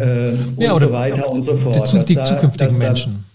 [0.00, 1.92] äh, ja, und so weiter und so fort.
[1.92, 3.29] Die, die zukünftigen da, Menschen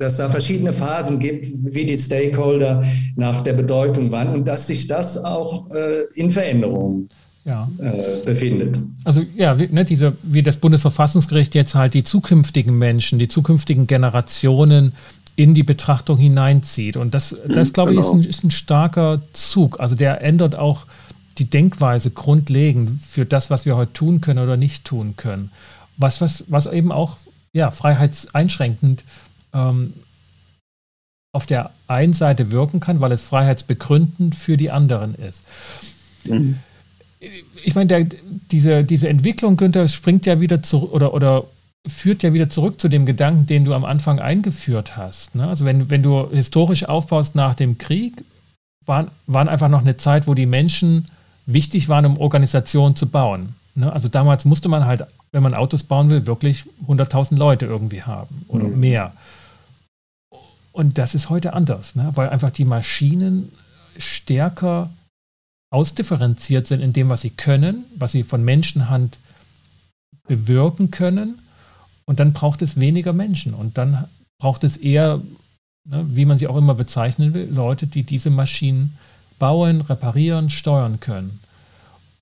[0.00, 2.82] dass da verschiedene Phasen gibt, wie die Stakeholder
[3.16, 7.08] nach der Bedeutung waren und dass sich das auch äh, in Veränderung
[7.44, 7.70] ja.
[7.78, 8.78] äh, befindet.
[9.04, 13.86] Also ja, wie, ne, diese, wie das Bundesverfassungsgericht jetzt halt die zukünftigen Menschen, die zukünftigen
[13.86, 14.94] Generationen
[15.36, 16.96] in die Betrachtung hineinzieht.
[16.96, 18.00] Und das, das glaube genau.
[18.00, 19.80] ich, ist ein, ist ein starker Zug.
[19.80, 20.86] Also der ändert auch
[21.36, 25.50] die Denkweise grundlegend für das, was wir heute tun können oder nicht tun können.
[25.98, 27.18] Was, was, was eben auch
[27.52, 29.04] ja, freiheitseinschränkend
[29.52, 29.94] ähm,
[31.32, 35.44] auf der einen Seite wirken kann, weil es freiheitsbegründend für die anderen ist.
[36.24, 36.58] Mhm.
[37.64, 38.06] Ich meine, der,
[38.50, 41.44] diese, diese Entwicklung, Günther, springt ja wieder zurück oder, oder
[41.86, 45.34] führt ja wieder zurück zu dem Gedanken, den du am Anfang eingeführt hast.
[45.34, 45.46] Ne?
[45.46, 48.24] Also wenn, wenn du historisch aufbaust nach dem Krieg,
[48.86, 51.08] waren, waren einfach noch eine Zeit, wo die Menschen
[51.46, 53.54] wichtig waren, um Organisationen zu bauen.
[53.74, 53.92] Ne?
[53.92, 58.44] Also damals musste man halt, wenn man Autos bauen will, wirklich 100.000 Leute irgendwie haben
[58.48, 58.80] oder mhm.
[58.80, 59.12] mehr.
[60.72, 62.10] Und das ist heute anders, ne?
[62.14, 63.50] weil einfach die Maschinen
[63.96, 64.90] stärker
[65.70, 69.18] ausdifferenziert sind in dem, was sie können, was sie von Menschenhand
[70.26, 71.38] bewirken können.
[72.04, 73.54] Und dann braucht es weniger Menschen.
[73.54, 74.06] Und dann
[74.38, 75.20] braucht es eher,
[75.88, 78.96] ne, wie man sie auch immer bezeichnen will, Leute, die diese Maschinen
[79.38, 81.40] bauen, reparieren, steuern können.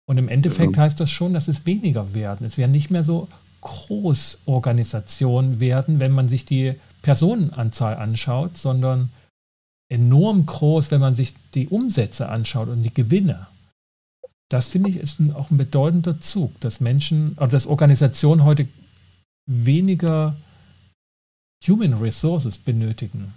[0.07, 0.83] Und im Endeffekt ja.
[0.83, 2.47] heißt das schon, dass es weniger werden.
[2.47, 3.29] Es werden nicht mehr so
[3.61, 9.11] Großorganisationen werden, wenn man sich die Personenanzahl anschaut, sondern
[9.91, 13.47] enorm groß, wenn man sich die Umsätze anschaut und die Gewinne.
[14.51, 18.67] Das finde ich ist ein, auch ein bedeutender Zug, dass Menschen oder dass Organisationen heute
[19.47, 20.37] weniger
[21.67, 23.33] Human Resources benötigen.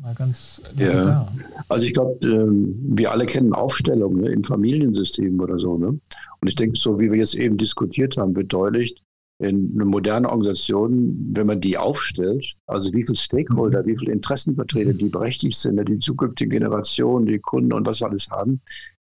[0.00, 1.04] Mal ganz ja.
[1.04, 1.32] Da.
[1.68, 5.78] Also ich glaube, ähm, wir alle kennen Aufstellungen ne, in Familiensystemen oder so.
[5.78, 5.88] Ne?
[5.88, 8.96] Und ich denke, so wie wir jetzt eben diskutiert haben, deutlich,
[9.42, 14.92] in eine moderne Organisation, wenn man die aufstellt, also wie viele Stakeholder, wie viele Interessenvertreter,
[14.92, 18.60] die berechtigt sind, ne, die zukünftigen Generationen, die Kunden und was wir alles haben,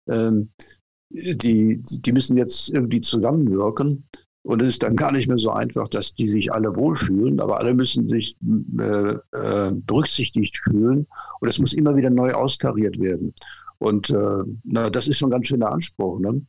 [0.08, 0.50] ähm,
[1.10, 4.04] die, die müssen jetzt irgendwie zusammenwirken.
[4.42, 7.58] Und es ist dann gar nicht mehr so einfach, dass die sich alle wohlfühlen, aber
[7.58, 8.36] alle müssen sich
[8.78, 11.06] äh, äh, berücksichtigt fühlen.
[11.40, 13.34] Und es muss immer wieder neu austariert werden.
[13.78, 16.20] Und äh, na, das ist schon ein ganz schöner Anspruch.
[16.20, 16.40] Ne?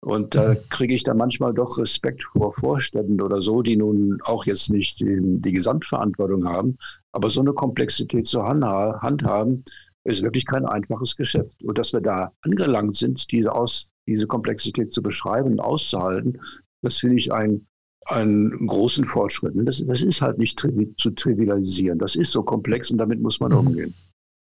[0.00, 0.58] Und da mhm.
[0.68, 5.00] kriege ich dann manchmal doch Respekt vor Vorständen oder so, die nun auch jetzt nicht
[5.00, 6.78] die, die Gesamtverantwortung haben.
[7.12, 9.64] Aber so eine Komplexität zu handhaben,
[10.04, 11.62] ist wirklich kein einfaches Geschäft.
[11.64, 16.40] Und dass wir da angelangt sind, diese, Aus, diese Komplexität zu beschreiben und auszuhalten,
[16.82, 17.66] das finde ich ein,
[18.06, 19.54] einen großen Fortschritt.
[19.56, 21.98] Das, das ist halt nicht tri zu trivialisieren.
[21.98, 23.58] Das ist so komplex und damit muss man mhm.
[23.58, 23.94] umgehen.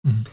[0.04, 0.24] Mhm.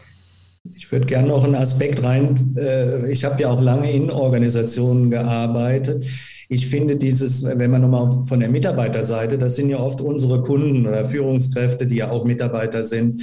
[0.65, 2.55] Ich würde gerne noch einen Aspekt rein.
[2.57, 6.05] Äh, ich habe ja auch lange in Organisationen gearbeitet.
[6.47, 10.87] Ich finde dieses, wenn man nochmal von der Mitarbeiterseite, das sind ja oft unsere Kunden
[10.87, 13.21] oder Führungskräfte, die ja auch Mitarbeiter sind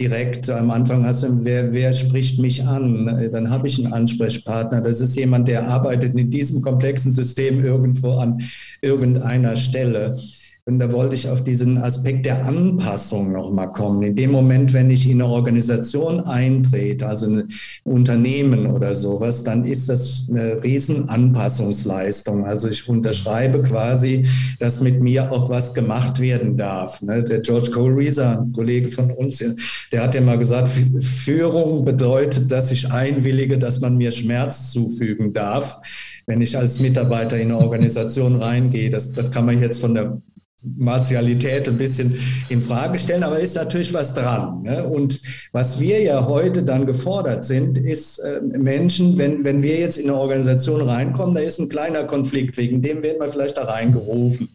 [0.00, 3.28] direkt am Anfang hast du, wer, wer spricht mich an?
[3.30, 4.80] Dann habe ich einen Ansprechpartner.
[4.80, 8.40] Das ist jemand, der arbeitet in diesem komplexen System irgendwo an
[8.80, 10.16] irgendeiner Stelle.
[10.64, 14.00] Und da wollte ich auf diesen Aspekt der Anpassung nochmal kommen.
[14.04, 17.48] In dem Moment, wenn ich in eine Organisation eintrete, also ein
[17.82, 22.46] Unternehmen oder sowas, dann ist das eine riesen Anpassungsleistung.
[22.46, 24.24] Also ich unterschreibe quasi,
[24.60, 27.02] dass mit mir auch was gemacht werden darf.
[27.02, 27.24] Ne?
[27.24, 29.42] Der George Colereaser, ein Kollege von uns,
[29.90, 30.68] der hat ja mal gesagt,
[31.00, 35.80] Führung bedeutet, dass ich einwillige, dass man mir Schmerz zufügen darf
[36.24, 38.90] wenn ich als Mitarbeiter in eine Organisation reingehe.
[38.90, 40.22] Das, das kann man jetzt von der
[40.62, 44.62] Martialität ein bisschen in Frage stellen, aber ist natürlich was dran.
[44.62, 44.86] Ne?
[44.86, 45.20] Und
[45.50, 50.08] was wir ja heute dann gefordert sind, ist äh, Menschen, wenn, wenn wir jetzt in
[50.08, 54.48] eine Organisation reinkommen, da ist ein kleiner Konflikt, wegen dem werden wir vielleicht da reingerufen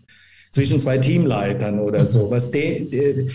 [0.52, 2.32] zwischen zwei Teamleitern oder so.
[2.32, 3.28] Was de,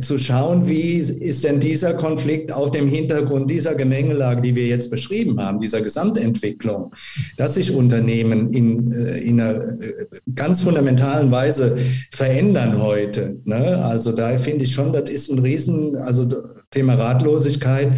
[0.00, 4.90] zu schauen, wie ist denn dieser Konflikt auf dem Hintergrund dieser Gemengelage, die wir jetzt
[4.90, 6.92] beschrieben haben, dieser Gesamtentwicklung,
[7.36, 11.76] dass sich Unternehmen in, äh, in einer äh, ganz fundamentalen Weise
[12.10, 13.40] verändern heute.
[13.44, 13.84] Ne?
[13.84, 16.26] Also da finde ich schon, das ist ein Riesen, also
[16.70, 17.92] Thema Ratlosigkeit,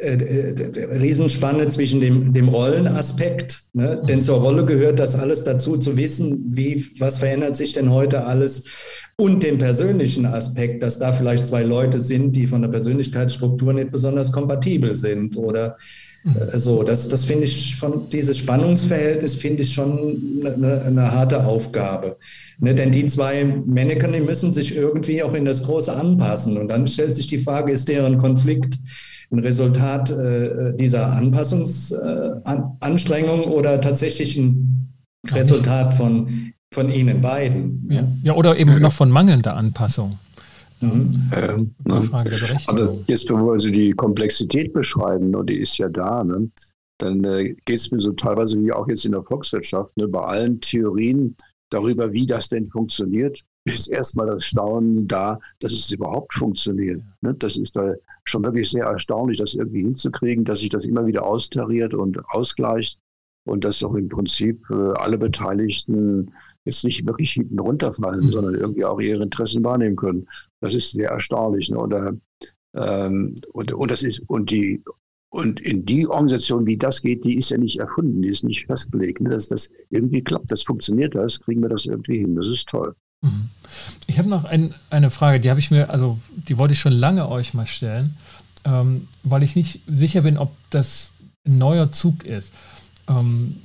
[0.00, 4.00] Riesenspanne zwischen dem, dem Rollenaspekt, ne?
[4.08, 8.24] denn zur Rolle gehört das alles dazu, zu wissen, wie, was verändert sich denn heute
[8.24, 8.64] alles
[9.16, 13.90] und den persönlichen Aspekt, dass da vielleicht zwei Leute sind, die von der Persönlichkeitsstruktur nicht
[13.90, 15.76] besonders kompatibel sind oder
[16.24, 16.84] äh, so.
[16.84, 22.18] Das, das finde ich von dieses Spannungsverhältnis finde ich schon eine, eine, harte Aufgabe.
[22.60, 26.56] Ne, denn die zwei Mannequin, die müssen sich irgendwie auch in das Große anpassen.
[26.56, 28.78] Und dann stellt sich die Frage, ist deren Konflikt
[29.30, 34.92] ein Resultat äh, dieser Anpassungsanstrengung äh, oder tatsächlich ein
[35.30, 37.86] Resultat von von Ihnen beiden.
[37.90, 40.18] Ja, ja oder eben noch von mangelnder Anpassung.
[40.80, 41.30] Mhm.
[41.34, 42.02] Ähm, ne?
[42.02, 46.50] Frage der Aber jetzt, wo wir die Komplexität beschreiben, und die ist ja da, ne?
[46.98, 50.08] dann äh, geht es mir so teilweise wie auch jetzt in der Volkswirtschaft, ne?
[50.08, 51.36] bei allen Theorien
[51.70, 53.42] darüber, wie das denn funktioniert,
[53.74, 57.02] ist erstmal das Staunen da, dass es überhaupt funktioniert.
[57.20, 57.34] Ne?
[57.34, 61.24] Das ist da schon wirklich sehr erstaunlich, das irgendwie hinzukriegen, dass sich das immer wieder
[61.24, 62.98] austariert und ausgleicht
[63.44, 66.30] und dass auch im Prinzip äh, alle Beteiligten
[66.64, 68.30] jetzt nicht wirklich hinten runterfallen, mhm.
[68.30, 70.28] sondern irgendwie auch ihre Interessen wahrnehmen können.
[70.60, 71.70] Das ist sehr erstaunlich.
[71.70, 71.78] Ne?
[71.78, 71.94] Und,
[72.74, 74.82] ähm, und, und, das ist, und die,
[75.30, 78.66] und in die Organisation, wie das geht, die ist ja nicht erfunden, die ist nicht
[78.66, 79.20] festgelegt.
[79.20, 79.30] Ne?
[79.30, 82.36] Dass das irgendwie klappt, das funktioniert, das kriegen wir das irgendwie hin.
[82.36, 82.94] Das ist toll.
[83.20, 83.50] Mhm.
[84.06, 86.92] Ich habe noch ein, eine Frage, die habe ich mir, also die wollte ich schon
[86.92, 88.16] lange euch mal stellen,
[88.64, 91.12] ähm, weil ich nicht sicher bin, ob das
[91.46, 92.52] ein neuer Zug ist.
[93.08, 93.62] Ähm,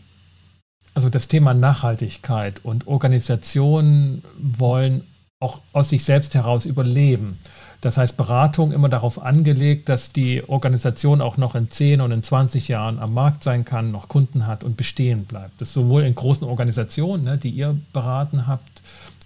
[0.93, 5.03] also das Thema Nachhaltigkeit und Organisationen wollen
[5.39, 7.37] auch aus sich selbst heraus überleben.
[7.81, 12.23] Das heißt, Beratung immer darauf angelegt, dass die Organisation auch noch in 10 und in
[12.23, 15.59] 20 Jahren am Markt sein kann, noch Kunden hat und bestehen bleibt.
[15.59, 18.72] Das sowohl in großen Organisationen, ne, die ihr beraten habt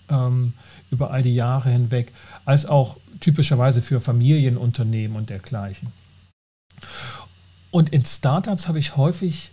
[0.09, 0.53] ähm,
[0.91, 2.11] über all die Jahre hinweg,
[2.45, 5.91] als auch typischerweise für Familienunternehmen und dergleichen.
[7.71, 9.51] Und in Startups habe ich häufig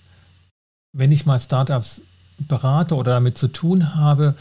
[0.95, 2.01] wenn ich mal Startups
[2.39, 4.35] berate oder damit zu tun habe,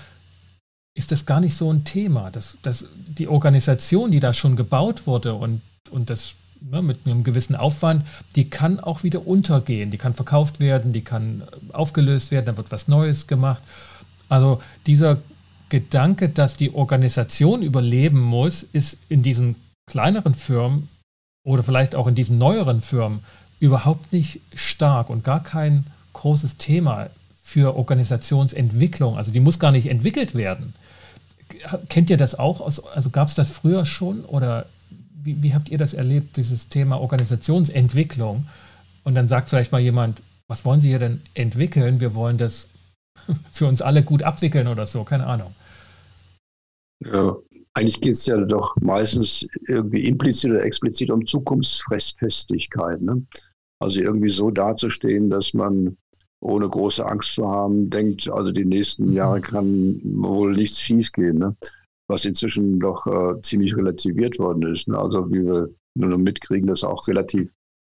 [0.95, 2.29] ist das gar nicht so ein Thema.
[2.31, 7.23] Das, das, die Organisation, die da schon gebaut wurde und, und das ne, mit einem
[7.23, 9.89] gewissen Aufwand, die kann auch wieder untergehen.
[9.89, 13.63] Die kann verkauft werden, die kann aufgelöst werden, dann wird was Neues gemacht.
[14.29, 15.17] Also dieser
[15.69, 19.55] Gedanke, dass die Organisation überleben muss, ist in diesen
[19.87, 20.89] kleineren Firmen
[21.45, 23.21] oder vielleicht auch in diesen neueren Firmen
[23.59, 27.09] überhaupt nicht stark und gar kein großes Thema
[27.41, 29.17] für Organisationsentwicklung.
[29.17, 30.73] Also die muss gar nicht entwickelt werden.
[31.89, 32.61] Kennt ihr das auch?
[32.61, 34.65] Also gab es das früher schon oder
[35.23, 38.45] wie, wie habt ihr das erlebt, dieses Thema Organisationsentwicklung?
[39.03, 41.99] Und dann sagt vielleicht mal jemand, was wollen Sie hier denn entwickeln?
[41.99, 42.67] Wir wollen das
[43.51, 45.53] für uns alle gut abwickeln oder so, keine Ahnung.
[46.99, 47.35] Ja,
[47.73, 53.01] eigentlich geht es ja doch meistens irgendwie implizit oder explizit um Zukunftsfestigkeit.
[53.01, 53.25] Ne?
[53.81, 55.97] Also irgendwie so dazustehen, dass man
[56.41, 59.13] ohne große Angst zu haben denkt, also die nächsten mhm.
[59.13, 61.37] Jahre kann wohl nichts schiefgehen.
[61.39, 61.55] Ne?
[62.07, 64.87] Was inzwischen doch äh, ziemlich relativiert worden ist.
[64.87, 64.97] Ne?
[64.97, 67.49] Also wie wir nur noch mitkriegen, dass auch relativ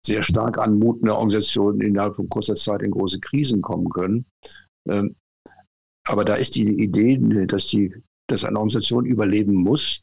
[0.06, 4.26] sehr stark anmutende Organisationen innerhalb von kurzer Zeit in große Krisen kommen können.
[4.90, 5.16] Ähm,
[6.06, 7.94] aber da ist die Idee, dass, die,
[8.28, 10.02] dass eine Organisation überleben muss,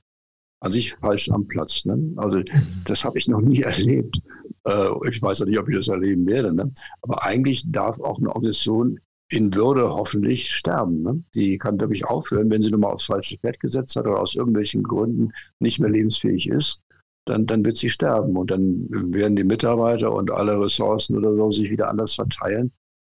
[0.61, 1.85] an sich falsch am Platz.
[1.85, 2.13] Ne?
[2.17, 2.45] Also mhm.
[2.85, 4.19] das habe ich noch nie erlebt.
[4.67, 6.53] Äh, ich weiß auch nicht, ob ich das erleben werde.
[6.53, 6.73] Ne?
[7.03, 8.99] Aber eigentlich darf auch eine Organisation
[9.31, 11.03] in Würde hoffentlich sterben.
[11.03, 11.23] Ne?
[11.35, 14.35] Die kann wirklich aufhören, wenn sie nun mal aufs falsche Pferd gesetzt hat oder aus
[14.35, 16.81] irgendwelchen Gründen nicht mehr lebensfähig ist.
[17.27, 21.51] Dann, dann wird sie sterben und dann werden die Mitarbeiter und alle Ressourcen oder so
[21.51, 22.71] sich wieder anders verteilen.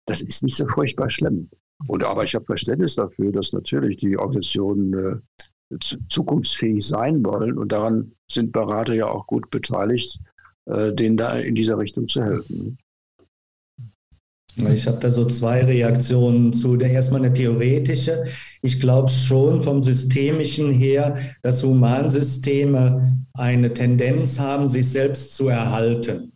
[0.08, 1.50] Das ist nicht so furchtbar schlimm.
[1.86, 5.22] Und aber ich habe Verständnis dafür, dass natürlich die Organisationen
[5.72, 5.76] äh,
[6.08, 7.58] zukunftsfähig sein wollen.
[7.58, 10.18] Und daran sind Berater ja auch gut beteiligt,
[10.66, 12.78] äh, denen da in dieser Richtung zu helfen.
[14.56, 16.76] Ich habe da so zwei Reaktionen zu.
[16.76, 18.24] Erstmal eine theoretische.
[18.60, 26.32] Ich glaube schon vom Systemischen her, dass Humansysteme eine Tendenz haben, sich selbst zu erhalten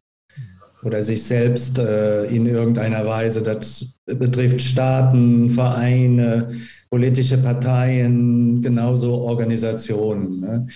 [0.85, 3.42] oder sich selbst äh, in irgendeiner Weise.
[3.42, 6.49] Das betrifft Staaten, Vereine,
[6.90, 10.40] politische Parteien, genauso Organisationen.
[10.40, 10.66] Ne?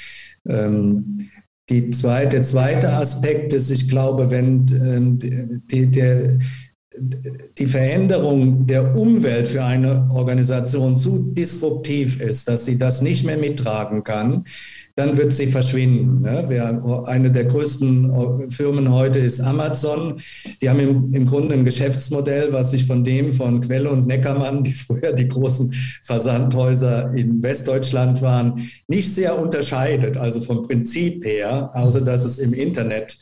[0.48, 1.28] Ähm,
[1.68, 5.18] die zweite, der zweite Aspekt ist, ich glaube, wenn ähm,
[5.68, 6.38] die, der,
[7.58, 13.36] die Veränderung der Umwelt für eine Organisation zu disruptiv ist, dass sie das nicht mehr
[13.36, 14.44] mittragen kann,
[14.96, 16.22] dann wird sie verschwinden.
[16.22, 17.04] Ne?
[17.06, 20.20] eine der größten Firmen heute ist Amazon.
[20.62, 24.64] Die haben im, im Grunde ein Geschäftsmodell, was sich von dem von Quelle und Neckermann,
[24.64, 30.16] die früher die großen Versandhäuser in Westdeutschland waren, nicht sehr unterscheidet.
[30.16, 33.18] Also vom Prinzip her, außer dass es im Internet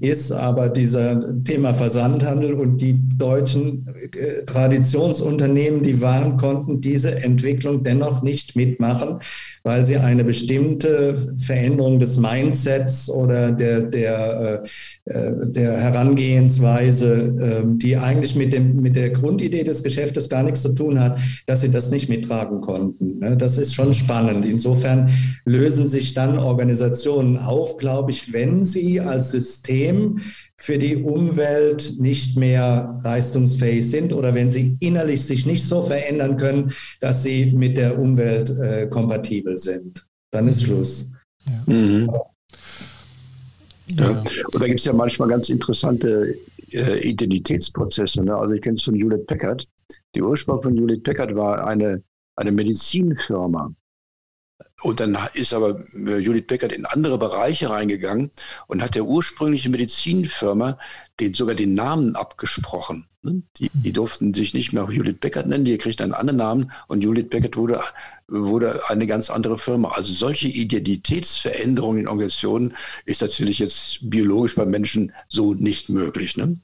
[0.00, 7.82] ist aber dieser Thema Versandhandel und die deutschen äh, Traditionsunternehmen, die waren, konnten diese Entwicklung
[7.82, 9.20] dennoch nicht mitmachen,
[9.62, 14.62] weil sie eine bestimmte Veränderung des Mindsets oder der, der,
[15.06, 20.42] äh, äh der Herangehensweise, äh, die eigentlich mit, dem, mit der Grundidee des Geschäftes gar
[20.42, 23.20] nichts zu tun hat, dass sie das nicht mittragen konnten.
[23.20, 23.36] Ne?
[23.36, 24.44] Das ist schon spannend.
[24.44, 25.10] Insofern
[25.44, 30.18] lösen sich dann Organisationen auf, glaube ich, wenn sie als System System
[30.56, 36.36] für die Umwelt nicht mehr leistungsfähig sind oder wenn sie innerlich sich nicht so verändern
[36.36, 40.06] können, dass sie mit der Umwelt äh, kompatibel sind.
[40.30, 41.12] Dann ist Schluss.
[41.46, 41.74] Ja.
[41.74, 42.10] Mhm.
[43.88, 44.10] Ja.
[44.10, 46.36] Und da gibt es ja manchmal ganz interessante
[46.72, 48.24] äh, Identitätsprozesse.
[48.24, 48.34] Ne?
[48.34, 49.68] Also ich kenne es von Hewlett Packard.
[50.14, 52.02] Die Ursprung von Hewlett Packard war eine,
[52.36, 53.72] eine Medizinfirma.
[54.82, 58.30] Und dann ist aber äh, Judith Beckert in andere Bereiche reingegangen
[58.66, 60.78] und hat der ursprüngliche Medizinfirma
[61.20, 63.06] den sogar den Namen abgesprochen.
[63.22, 63.42] Ne?
[63.58, 67.02] Die, die durften sich nicht mehr Judith Beckert nennen, die kriegten einen anderen Namen und
[67.02, 67.80] Judith Beckert wurde,
[68.28, 69.90] wurde eine ganz andere Firma.
[69.90, 72.74] Also solche Identitätsveränderungen in Organisationen
[73.04, 76.36] ist natürlich jetzt biologisch bei Menschen so nicht möglich.
[76.36, 76.46] Ne?
[76.46, 76.60] Mhm.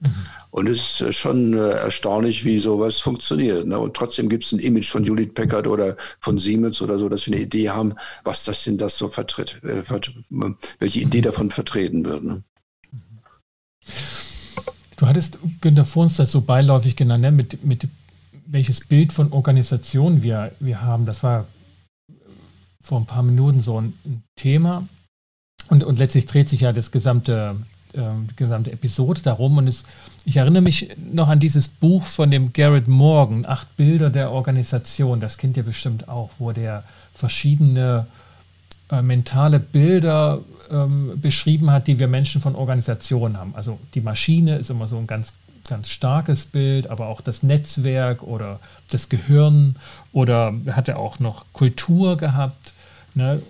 [0.50, 3.66] Und es ist schon äh, erstaunlich, wie sowas funktioniert.
[3.66, 3.78] Ne?
[3.78, 7.26] Und trotzdem gibt es ein Image von Judith Packard oder von Siemens oder so, dass
[7.26, 9.82] wir eine Idee haben, was das denn das so vertritt, äh,
[10.78, 12.22] welche Idee davon vertreten wird.
[12.22, 12.44] Ne?
[15.02, 17.32] Du hattest, Günter, vor uns das so beiläufig genannt, ne?
[17.32, 17.88] mit, mit
[18.46, 21.06] welches Bild von Organisation wir, wir haben.
[21.06, 21.48] Das war
[22.80, 23.94] vor ein paar Minuten so ein
[24.36, 24.86] Thema.
[25.68, 27.56] Und, und letztlich dreht sich ja das gesamte,
[27.94, 29.58] äh, die gesamte Episode darum.
[29.58, 29.82] Und es,
[30.24, 35.18] ich erinnere mich noch an dieses Buch von dem Garrett Morgan, Acht Bilder der Organisation.
[35.18, 38.06] Das kennt ihr bestimmt auch, wo der verschiedene
[38.88, 43.54] äh, mentale Bilder ähm, beschrieben hat, die wir Menschen von Organisationen haben.
[43.54, 45.32] Also die Maschine ist immer so ein ganz,
[45.68, 48.60] ganz starkes Bild, aber auch das Netzwerk oder
[48.90, 49.76] das Gehirn
[50.12, 52.72] oder hat er auch noch Kultur gehabt,
[53.14, 53.42] ne?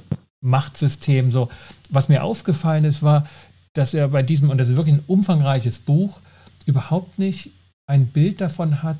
[0.45, 1.31] Machtsystem.
[1.31, 1.49] So.
[1.89, 3.27] Was mir aufgefallen ist, war,
[3.75, 6.21] dass er bei diesem, und das ist wirklich ein umfangreiches Buch,
[6.67, 7.51] überhaupt nicht
[7.87, 8.97] ein Bild davon hat,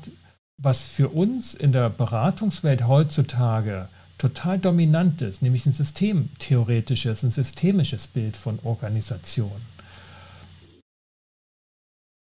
[0.57, 3.89] was für uns in der Beratungswelt heutzutage
[4.23, 9.61] total dominantes, nämlich ein systemtheoretisches, ein systemisches Bild von Organisation.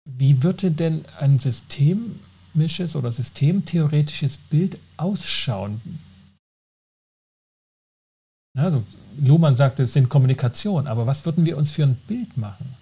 [0.09, 6.01] Wie würde denn ein systemisches oder systemtheoretisches Bild ausschauen?
[8.57, 8.83] Also
[9.19, 12.77] Luhmann sagte, es sind Kommunikation, aber was würden wir uns für ein Bild machen?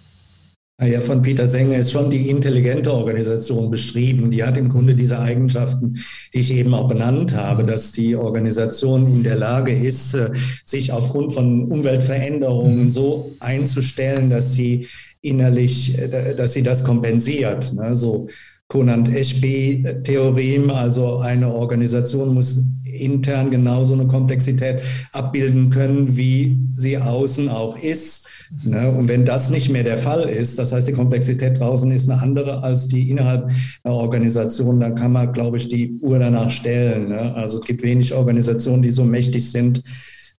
[0.81, 4.31] Ja, von Peter Sänger ist schon die intelligente Organisation beschrieben.
[4.31, 5.95] Die hat im Grunde diese Eigenschaften,
[6.33, 10.29] die ich eben auch benannt habe, dass die Organisation in der Lage ist, äh,
[10.63, 14.87] sich aufgrund von Umweltveränderungen so einzustellen, dass sie
[15.21, 17.73] innerlich, äh, dass sie das kompensiert.
[17.73, 17.93] Ne?
[17.93, 18.29] So
[18.69, 27.77] Konant-Eschby-Theorem, also eine Organisation muss intern genauso eine Komplexität abbilden können, wie sie außen auch
[27.77, 28.29] ist.
[28.63, 28.91] Ne?
[28.91, 32.21] Und wenn das nicht mehr der Fall ist, das heißt, die Komplexität draußen ist eine
[32.21, 33.51] andere als die innerhalb
[33.83, 37.09] der Organisation, dann kann man, glaube ich, die Uhr danach stellen.
[37.09, 37.33] Ne?
[37.35, 39.83] Also es gibt wenig Organisationen, die so mächtig sind,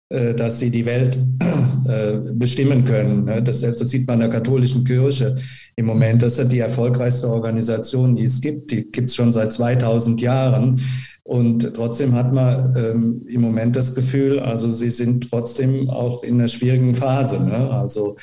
[0.09, 1.21] äh, dass sie die Welt
[1.87, 3.23] äh, bestimmen können.
[3.25, 3.41] Ne?
[3.41, 5.37] Das, das sieht man in der katholischen Kirche
[5.77, 6.21] im Moment.
[6.21, 8.71] Das ist die erfolgreichste Organisation, die es gibt.
[8.71, 10.81] Die gibt es schon seit 2000 Jahren.
[11.23, 16.35] Und trotzdem hat man ähm, im Moment das Gefühl, also sie sind trotzdem auch in
[16.35, 17.39] einer schwierigen Phase.
[17.39, 17.69] Ne?
[17.69, 18.17] Also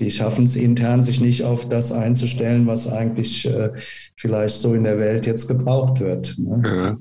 [0.00, 3.70] die schaffen es intern, sich nicht auf das einzustellen, was eigentlich äh,
[4.16, 6.36] vielleicht so in der Welt jetzt gebraucht wird.
[6.38, 6.62] Ne?
[6.64, 6.98] Ja.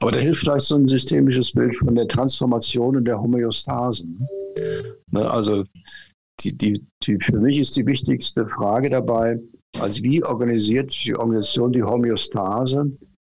[0.00, 4.04] Aber da hilft vielleicht so ein systemisches Bild von der Transformation und der Homöostase.
[5.10, 5.28] Ne?
[5.28, 5.64] Also
[6.40, 9.36] die, die, die, für mich ist die wichtigste Frage dabei,
[9.80, 12.92] also wie organisiert die Organisation die Homöostase?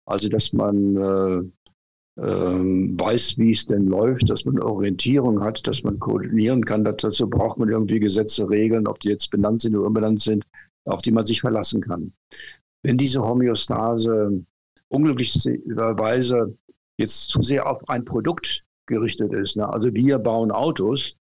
[0.05, 5.83] Also dass man äh, äh, weiß, wie es denn läuft, dass man Orientierung hat, dass
[5.83, 6.83] man koordinieren kann.
[6.83, 10.45] Dazu braucht man irgendwie Gesetze, Regeln, ob die jetzt benannt sind oder unbenannt sind,
[10.85, 12.13] auf die man sich verlassen kann.
[12.83, 14.45] Wenn diese Homöostase
[14.89, 16.55] unglücklicherweise
[16.97, 19.67] jetzt zu sehr auf ein Produkt gerichtet ist, ne?
[19.67, 21.17] also wir bauen Autos,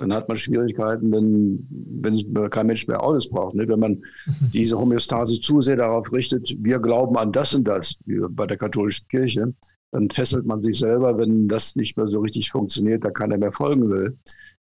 [0.00, 3.54] dann hat man Schwierigkeiten, wenn, wenn kein Mensch mehr Autos braucht.
[3.54, 3.68] Ne?
[3.68, 4.50] Wenn man mhm.
[4.54, 8.56] diese Homöostase zu sehr darauf richtet, wir glauben an das und das, wie bei der
[8.56, 9.52] katholischen Kirche,
[9.92, 13.52] dann fesselt man sich selber, wenn das nicht mehr so richtig funktioniert, da keiner mehr
[13.52, 14.16] folgen will.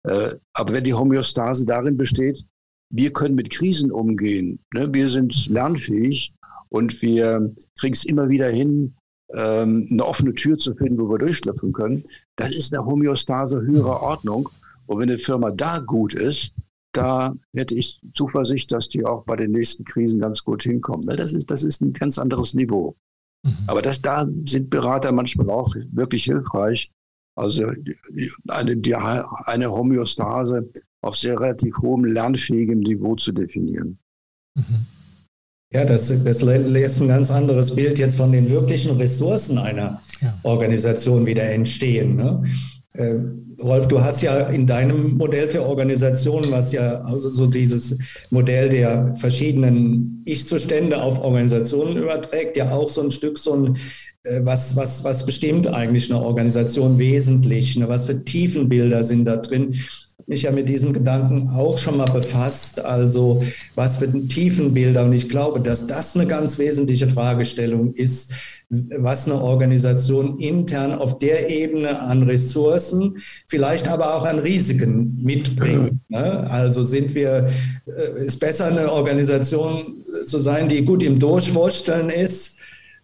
[0.05, 2.45] Äh, aber wenn die Homöostase darin besteht,
[2.91, 4.89] wir können mit Krisen umgehen, ne?
[4.95, 6.33] wir sind lernfähig
[6.71, 8.95] und wir kriegen es immer wieder hin,
[9.35, 12.05] ähm, eine offene Tür zu finden, wo wir durchschlüpfen können,
[12.37, 14.49] das ist eine Homöostase höherer Ordnung.
[14.87, 16.53] Und wenn eine Firma da gut ist,
[16.93, 21.07] da hätte ich Zuversicht, dass die auch bei den nächsten Krisen ganz gut hinkommen.
[21.07, 22.97] Das ist, das ist ein ganz anderes Niveau.
[23.43, 23.57] Mhm.
[23.67, 26.91] Aber das, da sind Berater manchmal auch wirklich hilfreich.
[27.37, 27.71] Also
[28.49, 30.71] eine, die, eine Homöostase
[31.03, 33.99] auf sehr relativ hohem lernfähigem Niveau zu definieren.
[34.55, 34.87] Mhm.
[35.73, 40.39] Ja, das, das lässt ein ganz anderes Bild jetzt von den wirklichen Ressourcen einer ja.
[40.45, 42.17] Organisation wieder entstehen.
[42.17, 42.43] Ne?
[42.97, 43.17] Äh,
[43.63, 48.69] Rolf, du hast ja in deinem Modell für Organisationen, was ja also so dieses Modell
[48.69, 53.77] der verschiedenen Ich-Zustände auf Organisationen überträgt, ja auch so ein Stück so ein,
[54.25, 57.89] äh, was, was, was bestimmt eigentlich eine Organisation wesentlich, ne?
[57.89, 59.75] was für Tiefenbilder sind da drin
[60.27, 62.85] mich ja mit diesem Gedanken auch schon mal befasst.
[62.85, 63.43] Also
[63.75, 65.05] was für Tiefenbilder.
[65.05, 68.33] Und ich glaube, dass das eine ganz wesentliche Fragestellung ist,
[68.69, 76.01] was eine Organisation intern auf der Ebene an Ressourcen, vielleicht aber auch an Risiken mitbringt.
[76.09, 76.51] Ne?
[76.51, 77.49] Also sind wir,
[77.87, 82.56] äh, ist besser eine Organisation zu sein, die gut im Durchwursteln ist,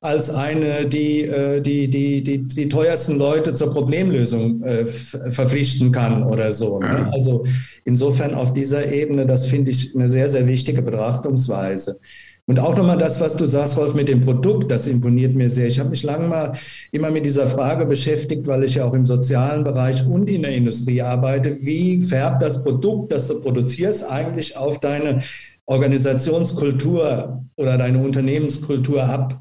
[0.03, 6.25] als eine, die äh, die, die, die, die teuersten Leute zur Problemlösung äh, verpflichten kann
[6.25, 6.81] oder so.
[6.81, 7.09] Ne?
[7.13, 7.45] Also
[7.85, 12.01] insofern auf dieser Ebene, das finde ich eine sehr, sehr wichtige Betrachtungsweise.
[12.47, 15.69] Und auch nochmal das, was du sagst, Rolf, mit dem Produkt, das imponiert mir sehr.
[15.69, 16.53] Ich habe mich lange mal
[16.91, 20.53] immer mit dieser Frage beschäftigt, weil ich ja auch im sozialen Bereich und in der
[20.53, 21.59] Industrie arbeite.
[21.61, 25.21] Wie färbt das Produkt, das du produzierst, eigentlich auf deine
[25.67, 29.41] Organisationskultur oder deine Unternehmenskultur ab?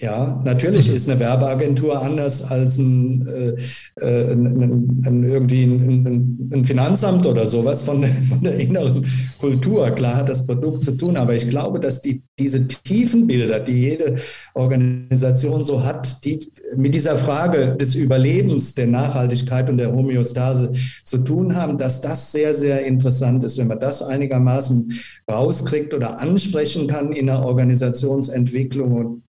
[0.00, 0.96] Ja, natürlich mhm.
[0.96, 3.54] ist eine Werbeagentur anders als ein, äh,
[4.00, 9.04] äh ein, ein irgendwie ein, ein, Finanzamt oder sowas von, von der inneren
[9.38, 9.90] Kultur.
[9.90, 13.72] Klar hat das Produkt zu tun, aber ich glaube, dass die, diese tiefen Bilder, die
[13.72, 14.16] jede
[14.54, 20.72] Organisation so hat, die mit dieser Frage des Überlebens, der Nachhaltigkeit und der Homöostase
[21.04, 24.94] zu tun haben, dass das sehr, sehr interessant ist, wenn man das einigermaßen
[25.30, 28.92] rauskriegt oder ansprechen kann in der Organisationsentwicklung.
[28.92, 29.22] Und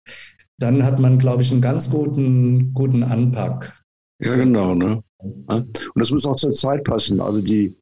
[0.62, 3.82] dann hat man, glaube ich, einen ganz guten, guten Anpack.
[4.20, 4.74] Ja, genau.
[4.74, 5.02] Ne?
[5.46, 7.20] Und das muss auch zur Zeit passen.
[7.20, 7.74] Also die,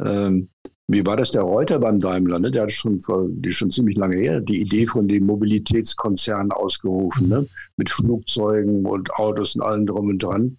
[0.00, 0.48] ähm,
[0.86, 2.38] wie war das der Reuter beim Daimler?
[2.38, 2.50] Ne?
[2.50, 7.28] Der hat schon vor, die schon ziemlich lange her die Idee von dem Mobilitätskonzern ausgerufen,
[7.28, 7.46] ne?
[7.76, 10.56] mit Flugzeugen und Autos und allem drum und dran.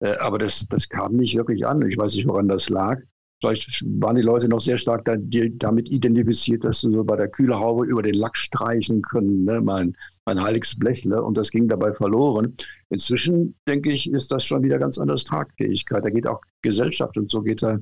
[0.00, 1.82] Äh, aber das, das kam nicht wirklich an.
[1.88, 2.98] Ich weiß nicht, woran das lag.
[3.40, 7.16] Vielleicht waren die Leute noch sehr stark da, die, damit identifiziert, dass sie so bei
[7.16, 9.60] der Kühlerhaube über den Lack streichen können, ne?
[9.62, 11.22] mein, mein heiliges Blechle.
[11.22, 12.54] Und das ging dabei verloren.
[12.90, 16.04] Inzwischen, denke ich, ist das schon wieder ganz anders Tragfähigkeit.
[16.04, 17.78] Da geht auch Gesellschaft und so geht da,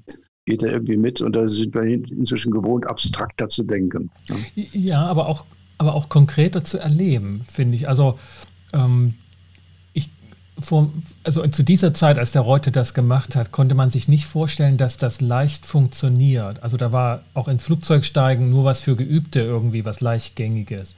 [0.47, 1.21] geht da irgendwie mit.
[1.21, 4.11] Und da sind wir inzwischen gewohnt, abstrakter zu denken.
[4.29, 4.67] Ne?
[4.73, 5.45] Ja, aber auch,
[5.79, 7.89] aber auch konkreter zu erleben, finde ich.
[7.89, 8.17] Also
[8.73, 9.15] ähm,
[10.59, 10.91] vor,
[11.25, 14.77] also zu dieser Zeit, als der Reuter das gemacht hat, konnte man sich nicht vorstellen,
[14.77, 16.63] dass das leicht funktioniert.
[16.63, 20.95] Also da war auch in Flugzeugsteigen nur was für Geübte irgendwie, was leichtgängiges.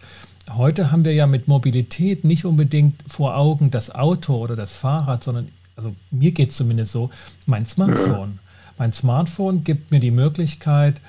[0.50, 5.22] Heute haben wir ja mit Mobilität nicht unbedingt vor Augen das Auto oder das Fahrrad,
[5.22, 7.10] sondern, also mir geht es zumindest so,
[7.46, 8.38] mein Smartphone.
[8.78, 11.00] Mein Smartphone gibt mir die Möglichkeit,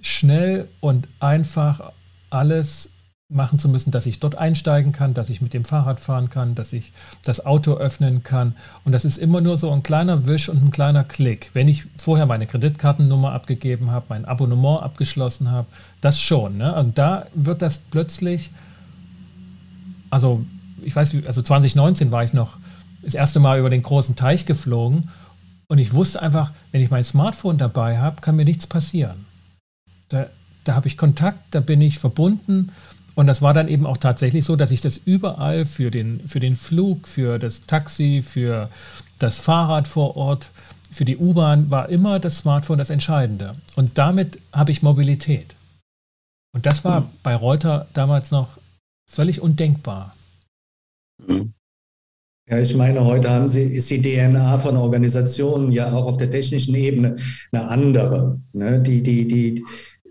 [0.00, 1.92] schnell und einfach
[2.28, 2.90] alles
[3.30, 6.56] machen zu müssen, dass ich dort einsteigen kann, dass ich mit dem Fahrrad fahren kann,
[6.56, 6.92] dass ich
[7.24, 8.56] das Auto öffnen kann.
[8.84, 11.50] Und das ist immer nur so ein kleiner Wisch und ein kleiner Klick.
[11.54, 15.68] Wenn ich vorher meine Kreditkartennummer abgegeben habe, mein Abonnement abgeschlossen habe,
[16.00, 16.58] das schon.
[16.58, 16.74] Ne?
[16.74, 18.50] Und da wird das plötzlich,
[20.10, 20.44] also
[20.82, 22.56] ich weiß, also 2019 war ich noch
[23.02, 25.08] das erste Mal über den großen Teich geflogen
[25.68, 29.26] und ich wusste einfach, wenn ich mein Smartphone dabei habe, kann mir nichts passieren.
[30.08, 30.26] Da,
[30.64, 32.72] da habe ich Kontakt, da bin ich verbunden
[33.14, 36.40] und das war dann eben auch tatsächlich so, dass ich das überall für den, für
[36.40, 38.70] den Flug, für das Taxi, für
[39.18, 40.50] das Fahrrad vor Ort,
[40.90, 43.56] für die U-Bahn war immer das Smartphone das Entscheidende.
[43.76, 45.54] Und damit habe ich Mobilität.
[46.52, 47.06] Und das war mhm.
[47.22, 48.58] bei Reuter damals noch
[49.08, 50.16] völlig undenkbar.
[51.26, 51.52] Mhm.
[52.48, 56.32] Ja, ich meine, heute haben sie, ist die DNA von Organisationen ja auch auf der
[56.32, 57.14] technischen Ebene
[57.52, 58.40] eine andere.
[58.52, 58.80] Ne?
[58.80, 59.64] Die, die, die,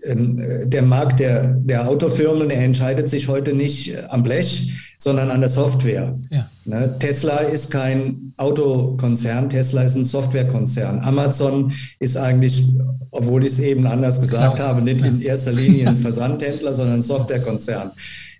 [0.04, 5.48] der Markt der, der Autofirmen, der entscheidet sich heute nicht am Blech, sondern an der
[5.48, 6.18] Software.
[6.30, 6.48] Ja.
[6.64, 11.00] Ne, Tesla ist kein Autokonzern, Tesla ist ein Softwarekonzern.
[11.00, 12.64] Amazon ist eigentlich,
[13.10, 14.68] obwohl ich es eben anders gesagt Klar.
[14.68, 17.92] habe, nicht in erster Linie ein Versandhändler, sondern ein Softwarekonzern.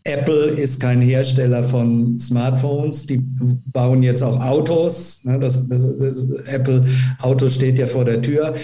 [0.04, 3.22] Apple ist kein Hersteller von Smartphones, die
[3.72, 5.24] bauen jetzt auch Autos.
[5.24, 6.86] Ne, das, das, das Apple
[7.20, 8.54] Auto steht ja vor der Tür.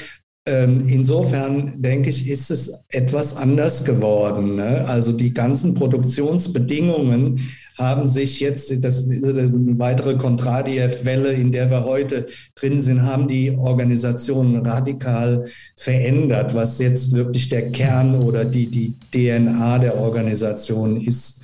[0.48, 4.54] Ähm, insofern denke ich, ist es etwas anders geworden.
[4.54, 4.84] Ne?
[4.86, 7.40] Also die ganzen Produktionsbedingungen
[7.76, 13.26] haben sich jetzt, das ist eine weitere Kontradiev-Welle, in der wir heute drin sind, haben
[13.26, 21.00] die Organisationen radikal verändert, was jetzt wirklich der Kern oder die, die DNA der Organisation
[21.00, 21.42] ist.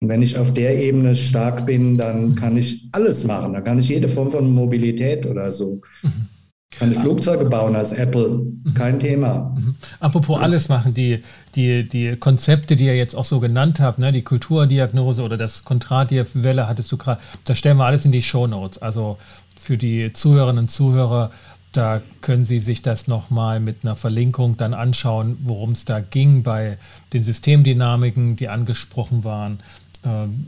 [0.00, 3.52] Und wenn ich auf der Ebene stark bin, dann kann ich alles machen.
[3.52, 5.82] Dann kann ich jede Form von Mobilität oder so.
[6.02, 6.37] Mhm.
[6.78, 8.40] Kann ich Flugzeuge bauen als Apple,
[8.74, 9.52] kein Thema.
[9.56, 9.74] Mhm.
[10.00, 11.22] Apropos alles machen, die,
[11.54, 15.64] die, die Konzepte, die ihr jetzt auch so genannt habt, ne, die Kulturdiagnose oder das
[15.64, 18.78] Kontradiev-Welle hattest du gerade, das stellen wir alles in die Shownotes.
[18.78, 19.18] Also
[19.56, 21.30] für die Zuhörerinnen und Zuhörer,
[21.72, 26.42] da können Sie sich das nochmal mit einer Verlinkung dann anschauen, worum es da ging
[26.42, 26.78] bei
[27.12, 29.60] den Systemdynamiken, die angesprochen waren.
[30.04, 30.46] Ähm,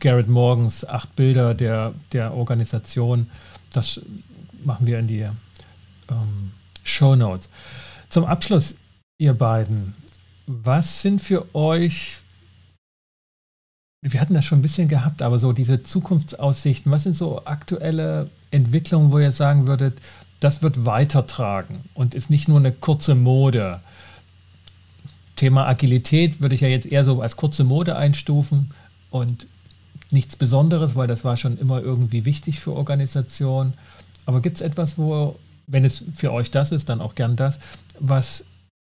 [0.00, 3.28] Garrett Morgens acht Bilder der, der Organisation.
[3.72, 4.00] Das
[4.64, 5.26] machen wir in die
[6.12, 6.52] ähm,
[6.84, 7.48] Show Notes.
[8.08, 8.74] Zum Abschluss,
[9.18, 9.94] ihr beiden,
[10.46, 12.18] was sind für euch,
[14.02, 18.30] wir hatten das schon ein bisschen gehabt, aber so diese Zukunftsaussichten, was sind so aktuelle
[18.50, 19.98] Entwicklungen, wo ihr sagen würdet,
[20.40, 23.80] das wird weitertragen und ist nicht nur eine kurze Mode.
[25.36, 28.72] Thema Agilität würde ich ja jetzt eher so als kurze Mode einstufen
[29.10, 29.46] und
[30.10, 33.74] nichts Besonderes, weil das war schon immer irgendwie wichtig für Organisationen.
[34.26, 35.36] Aber gibt es etwas, wo,
[35.72, 37.58] wenn es für euch das ist, dann auch gern das,
[37.98, 38.44] was,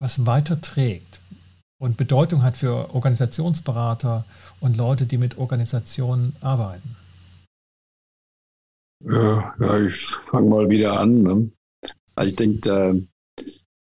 [0.00, 1.20] was weiter trägt
[1.78, 4.24] und Bedeutung hat für Organisationsberater
[4.60, 6.96] und Leute, die mit Organisationen arbeiten?
[9.04, 11.22] Ja, ja ich fange mal wieder an.
[11.22, 11.50] Ne?
[12.14, 12.94] Also ich denke, da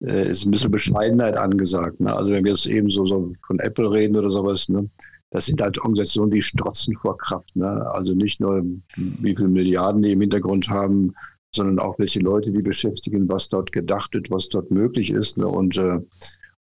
[0.03, 1.99] äh, ist ein bisschen Bescheidenheit angesagt.
[1.99, 2.15] Ne?
[2.15, 4.89] Also wenn wir jetzt eben so, so, von Apple reden oder sowas, ne?
[5.31, 7.55] das sind halt Organisationen, die strotzen vor Kraft.
[7.55, 7.67] Ne?
[7.91, 8.63] Also nicht nur,
[8.95, 11.13] wie viele Milliarden die im Hintergrund haben,
[11.55, 15.37] sondern auch welche Leute die beschäftigen, was dort gedacht wird, was dort möglich ist.
[15.37, 15.47] Ne?
[15.47, 15.99] Und, äh,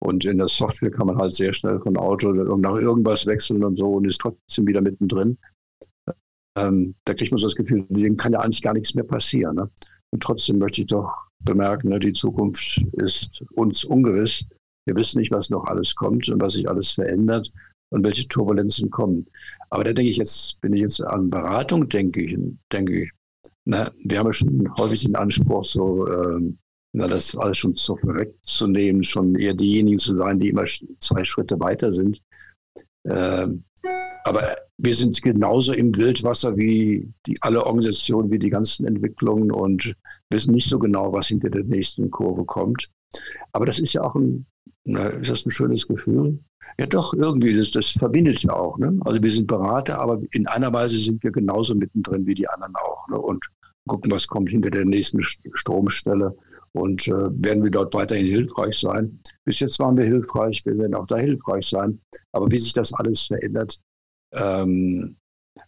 [0.01, 3.77] und in der Software kann man halt sehr schnell von Auto nach irgendwas wechseln und
[3.77, 5.39] so und ist trotzdem wieder mittendrin.
[6.57, 9.57] Ähm, da kriegt man so das Gefühl, denen kann ja eigentlich gar nichts mehr passieren.
[9.57, 9.71] Ne?
[10.13, 14.45] Und trotzdem möchte ich doch bemerken, ne, die Zukunft ist uns ungewiss.
[14.87, 17.53] Wir wissen nicht, was noch alles kommt und was sich alles verändert
[17.91, 19.25] und welche Turbulenzen kommen.
[19.71, 22.37] Aber da denke ich jetzt, wenn ich jetzt an Beratung denke, ich,
[22.73, 23.11] denke ich,
[23.71, 26.59] na, wir haben ja schon häufig den Anspruch, so ähm,
[26.93, 30.65] na, das alles schon so wegzunehmen, schon eher diejenigen zu sein, die immer
[30.99, 32.21] zwei Schritte weiter sind.
[33.05, 33.63] Ähm,
[34.25, 34.43] aber
[34.77, 39.95] wir sind genauso im Wildwasser wie die, alle Organisationen, wie die ganzen Entwicklungen und
[40.31, 42.91] wissen nicht so genau, was hinter der nächsten Kurve kommt.
[43.53, 44.47] Aber das ist ja auch ein,
[44.85, 46.41] na, ist das ein schönes Gefühl?
[46.79, 48.79] Ja, doch, irgendwie, das, das verbindet ja auch.
[48.79, 48.99] Ne?
[49.05, 52.75] Also wir sind Berater, aber in einer Weise sind wir genauso mittendrin wie die anderen
[52.75, 53.07] auch.
[53.09, 53.19] Ne?
[53.19, 53.47] Und
[53.89, 56.37] gucken, was kommt hinter der nächsten Stromstelle
[56.73, 59.21] und äh, werden wir dort weiterhin hilfreich sein.
[59.45, 62.01] Bis jetzt waren wir hilfreich, wir werden auch da hilfreich sein.
[62.33, 63.81] Aber wie sich das alles verändert,
[64.33, 65.17] ähm,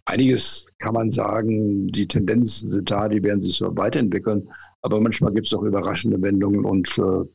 [0.04, 4.48] einiges kann man sagen, die Tendenzen sind da, die werden sich so weiterentwickeln.
[4.82, 7.26] Aber manchmal gibt es auch überraschende Wendungen und äh,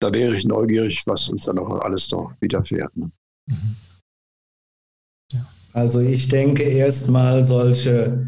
[0.00, 2.96] da wäre ich neugierig, was uns dann auch alles noch widerfährt.
[2.96, 3.10] Ne?
[3.46, 3.76] Mhm.
[5.32, 5.46] Ja.
[5.72, 8.26] Also ich denke erstmal solche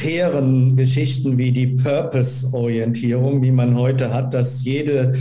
[0.00, 5.12] hehren Geschichten wie die Purpose-Orientierung, die man heute hat, dass jede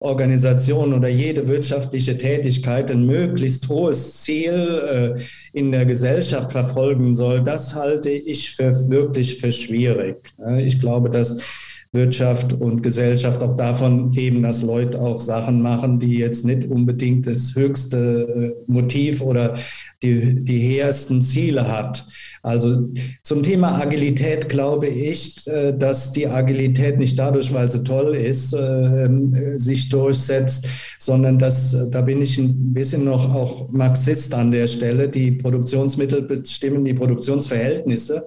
[0.00, 5.20] Organisation oder jede wirtschaftliche Tätigkeit ein möglichst hohes Ziel äh,
[5.52, 10.30] in der Gesellschaft verfolgen soll, das halte ich für wirklich für schwierig.
[10.58, 11.40] Ich glaube, dass
[11.92, 17.26] Wirtschaft und Gesellschaft auch davon leben, dass Leute auch Sachen machen, die jetzt nicht unbedingt
[17.26, 19.54] das höchste äh, Motiv oder
[20.02, 22.06] die, die hehrsten Ziele hat.
[22.42, 22.88] Also
[23.22, 28.52] zum Thema Agilität glaube ich, äh, dass die Agilität nicht dadurch, weil sie toll ist,
[28.52, 29.08] äh,
[29.56, 30.68] sich durchsetzt,
[30.98, 36.22] sondern dass, da bin ich ein bisschen noch auch Marxist an der Stelle, die Produktionsmittel
[36.22, 38.26] bestimmen die Produktionsverhältnisse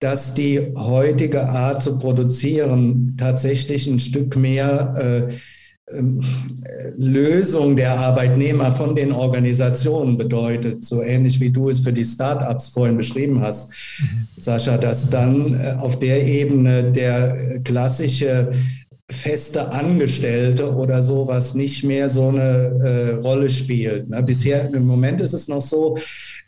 [0.00, 5.34] dass die heutige Art zu produzieren tatsächlich ein Stück mehr äh,
[5.90, 6.22] ähm,
[6.96, 12.68] Lösung der Arbeitnehmer von den Organisationen bedeutet, so ähnlich wie du es für die Startups
[12.68, 14.28] vorhin beschrieben hast, mhm.
[14.36, 18.52] Sascha, dass dann äh, auf der Ebene der klassische
[19.10, 24.10] feste Angestellte oder sowas nicht mehr so eine äh, Rolle spielt.
[24.10, 24.22] Ne?
[24.22, 25.96] Bisher im Moment ist es noch so,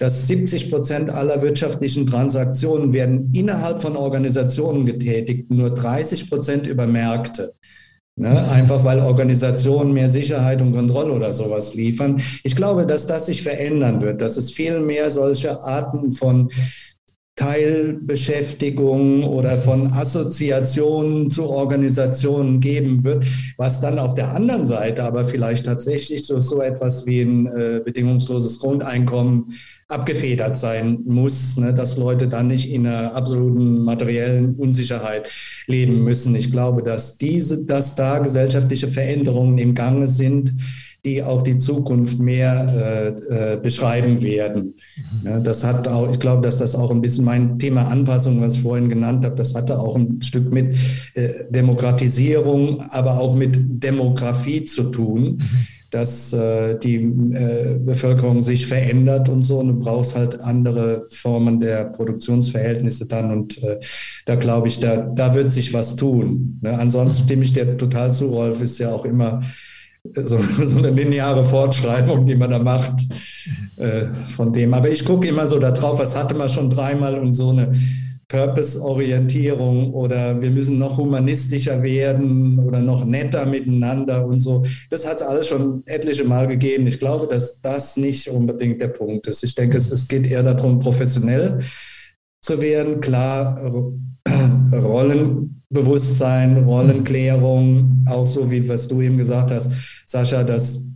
[0.00, 6.86] dass 70 Prozent aller wirtschaftlichen Transaktionen werden innerhalb von Organisationen getätigt, nur 30 Prozent über
[6.86, 7.52] Märkte.
[8.16, 8.48] Ne?
[8.48, 12.22] Einfach weil Organisationen mehr Sicherheit und Kontrolle oder sowas liefern.
[12.44, 16.48] Ich glaube, dass das sich verändern wird, dass es viel mehr solche Arten von
[17.40, 23.24] Teilbeschäftigung oder von Assoziationen zu Organisationen geben wird,
[23.56, 27.80] was dann auf der anderen Seite aber vielleicht tatsächlich durch so etwas wie ein äh,
[27.82, 29.54] bedingungsloses Grundeinkommen
[29.88, 35.32] abgefedert sein muss, ne, dass Leute dann nicht in einer absoluten materiellen Unsicherheit
[35.66, 36.34] leben müssen.
[36.34, 40.52] Ich glaube, dass diese, dass da gesellschaftliche Veränderungen im Gange sind,
[41.04, 44.74] die auch die Zukunft mehr äh, äh, beschreiben werden.
[45.22, 45.28] Mhm.
[45.28, 48.56] Ja, das hat auch, ich glaube, dass das auch ein bisschen mein Thema Anpassung, was
[48.56, 50.74] ich vorhin genannt habe, das hatte auch ein Stück mit
[51.14, 55.38] äh, Demokratisierung, aber auch mit Demografie zu tun.
[55.38, 55.66] Mhm.
[55.90, 59.58] dass äh, die äh, Bevölkerung sich verändert und so.
[59.58, 63.32] Und du brauchst halt andere Formen der Produktionsverhältnisse dann.
[63.32, 63.80] Und äh,
[64.24, 66.60] da glaube ich, da, da wird sich was tun.
[66.62, 66.78] Ne?
[66.78, 69.40] Ansonsten stimme ich dir total zu, Rolf, ist ja auch immer
[70.24, 73.02] so, so eine lineare Fortschreibung, die man da macht
[73.76, 74.74] äh, von dem.
[74.74, 77.72] Aber ich gucke immer so darauf, was hatte man schon dreimal und so eine
[78.28, 84.64] Purpose-Orientierung oder wir müssen noch humanistischer werden oder noch netter miteinander und so.
[84.88, 86.86] Das hat es alles schon etliche Mal gegeben.
[86.86, 89.42] Ich glaube, dass das nicht unbedingt der Punkt ist.
[89.42, 91.58] Ich denke, es, es geht eher darum, professionell
[92.40, 93.58] zu werden, klar
[95.72, 99.70] Rollenbewusstsein, Rollenklärung, auch so wie was du eben gesagt hast,
[100.06, 100.86] Sascha, dass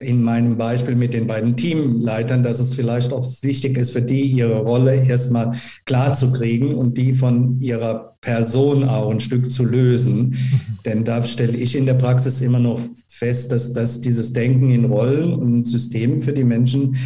[0.00, 4.24] in meinem Beispiel mit den beiden Teamleitern, dass es vielleicht auch wichtig ist für die,
[4.24, 5.52] ihre Rolle erstmal
[5.86, 10.18] klar zu kriegen und die von ihrer Person auch ein Stück zu lösen.
[10.18, 10.60] Mhm.
[10.84, 14.84] Denn da stelle ich in der Praxis immer noch fest, dass, dass dieses Denken in
[14.84, 16.96] Rollen und Systemen für die Menschen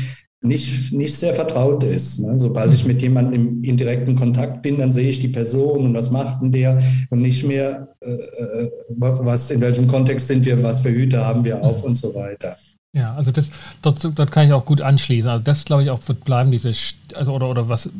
[0.40, 2.20] nicht, nicht sehr vertraut ist.
[2.20, 2.38] Ne?
[2.38, 6.10] Sobald ich mit jemandem im indirekten Kontakt bin, dann sehe ich die Person und was
[6.10, 6.80] macht denn der
[7.10, 11.44] und nicht mehr, äh, äh, was, in welchem Kontext sind wir, was für Hüte haben
[11.44, 12.56] wir auf und so weiter.
[12.94, 13.50] Ja, also das,
[13.82, 15.28] dort, dort kann ich auch gut anschließen.
[15.28, 16.72] Also das glaube ich auch wird bleiben, diese,
[17.14, 17.90] also oder, oder was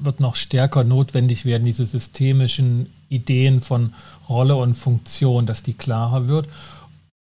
[0.00, 3.92] wird noch stärker notwendig werden, diese systemischen Ideen von
[4.28, 6.46] Rolle und Funktion, dass die klarer wird.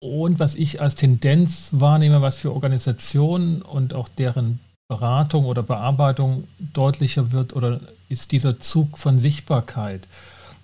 [0.02, 6.47] Und was ich als Tendenz wahrnehme, was für Organisationen und auch deren Beratung oder Bearbeitung
[6.74, 7.80] deutlicher wird, oder
[8.10, 10.08] ist dieser Zug von Sichtbarkeit.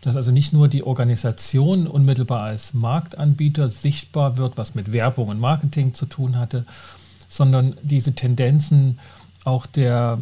[0.02, 5.40] Dass also nicht nur die Organisation unmittelbar als Marktanbieter sichtbar wird, was mit Werbung und
[5.40, 6.66] Marketing zu tun hatte,
[7.30, 8.98] sondern diese Tendenzen
[9.44, 10.18] auch der,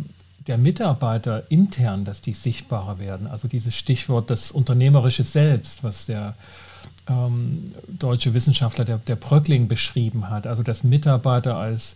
[0.45, 3.28] der Mitarbeiter intern, dass die sichtbarer werden.
[3.28, 6.36] Also dieses Stichwort das unternehmerische Selbst, was der
[7.08, 11.95] ähm, deutsche Wissenschaftler, der, der Bröckling beschrieben hat, also dass Mitarbeiter als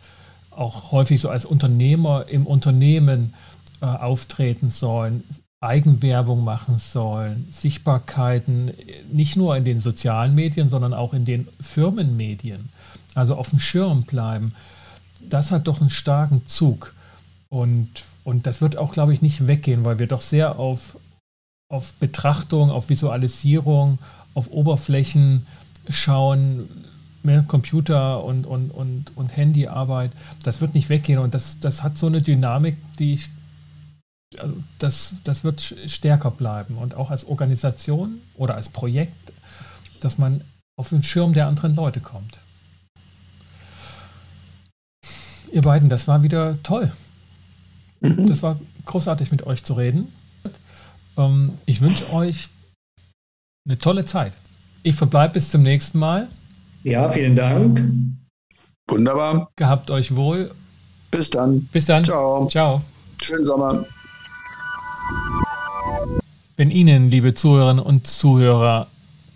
[0.51, 3.33] auch häufig so als Unternehmer im Unternehmen
[3.81, 5.23] äh, auftreten sollen,
[5.61, 8.71] Eigenwerbung machen sollen, Sichtbarkeiten
[9.11, 12.69] nicht nur in den sozialen Medien, sondern auch in den Firmenmedien,
[13.13, 14.53] also auf dem Schirm bleiben,
[15.21, 16.93] das hat doch einen starken Zug.
[17.49, 17.89] Und,
[18.23, 20.97] und das wird auch, glaube ich, nicht weggehen, weil wir doch sehr auf,
[21.69, 23.99] auf Betrachtung, auf Visualisierung,
[24.33, 25.45] auf Oberflächen
[25.89, 26.69] schauen,
[27.23, 30.11] mehr Computer und, und, und, und Handyarbeit.
[30.43, 33.29] Das wird nicht weggehen und das, das hat so eine Dynamik, die ich
[34.37, 39.33] also das, das wird stärker bleiben und auch als Organisation oder als Projekt,
[40.01, 40.41] dass man
[40.77, 42.39] auf den Schirm der anderen Leute kommt.
[45.51, 46.91] Ihr beiden, das war wieder toll.
[48.01, 48.27] Mhm.
[48.27, 50.13] Das war großartig mit euch zu reden.
[51.17, 52.49] Ähm, ich wünsche euch
[53.69, 54.33] eine tolle Zeit.
[54.81, 56.27] Ich verbleibe bis zum nächsten Mal.
[56.83, 57.83] Ja, vielen Dank.
[58.87, 59.51] Wunderbar.
[59.55, 60.51] Gehabt euch wohl.
[61.11, 61.69] Bis dann.
[61.71, 62.03] Bis dann.
[62.03, 62.47] Ciao.
[62.47, 62.81] Ciao.
[63.21, 63.85] Schönen Sommer.
[66.57, 68.87] Wenn Ihnen, liebe Zuhörerinnen und Zuhörer,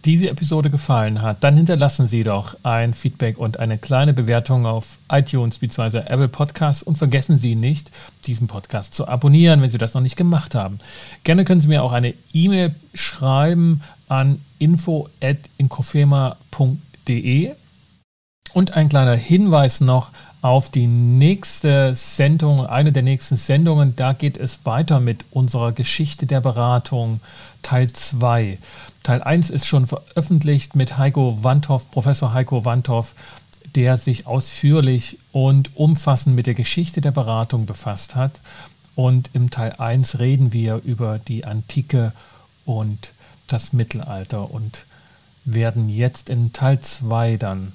[0.05, 4.97] diese Episode gefallen hat, dann hinterlassen Sie doch ein Feedback und eine kleine Bewertung auf
[5.09, 5.99] iTunes bzw.
[5.99, 7.91] Apple Podcasts und vergessen Sie nicht,
[8.25, 10.79] diesen Podcast zu abonnieren, wenn Sie das noch nicht gemacht haben.
[11.23, 17.51] Gerne können Sie mir auch eine E-Mail schreiben an info@inkofema.de
[18.53, 20.11] und ein kleiner Hinweis noch
[20.43, 23.95] auf die nächste Sendung, eine der nächsten Sendungen.
[23.95, 27.21] Da geht es weiter mit unserer Geschichte der Beratung
[27.61, 28.59] Teil 2.
[29.03, 33.15] Teil 1 ist schon veröffentlicht mit Heiko Wandhoff, Professor Heiko Wandhoff,
[33.75, 38.41] der sich ausführlich und umfassend mit der Geschichte der Beratung befasst hat.
[38.95, 42.11] Und im Teil 1 reden wir über die Antike
[42.65, 43.13] und
[43.47, 44.85] das Mittelalter und
[45.45, 47.71] werden jetzt in Teil 2 dann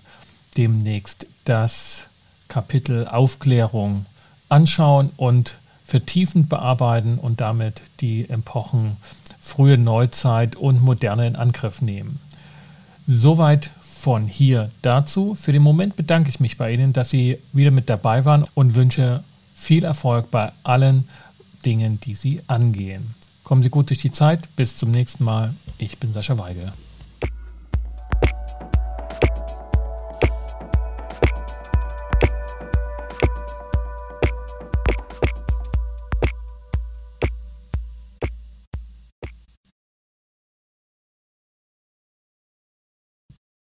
[0.59, 2.03] demnächst das
[2.49, 4.07] Kapitel Aufklärung
[4.49, 8.97] anschauen und vertiefend bearbeiten und damit die Epochen
[9.39, 12.21] frühe Neuzeit und Moderne in Angriff nehmen.
[13.07, 15.35] Soweit von hier dazu.
[15.35, 18.75] Für den Moment bedanke ich mich bei Ihnen, dass Sie wieder mit dabei waren und
[18.75, 19.25] wünsche
[19.55, 21.09] viel Erfolg bei allen
[21.65, 23.15] Dingen, die Sie angehen.
[23.43, 24.55] Kommen Sie gut durch die Zeit.
[24.57, 25.55] Bis zum nächsten Mal.
[25.79, 26.73] Ich bin Sascha Weigel.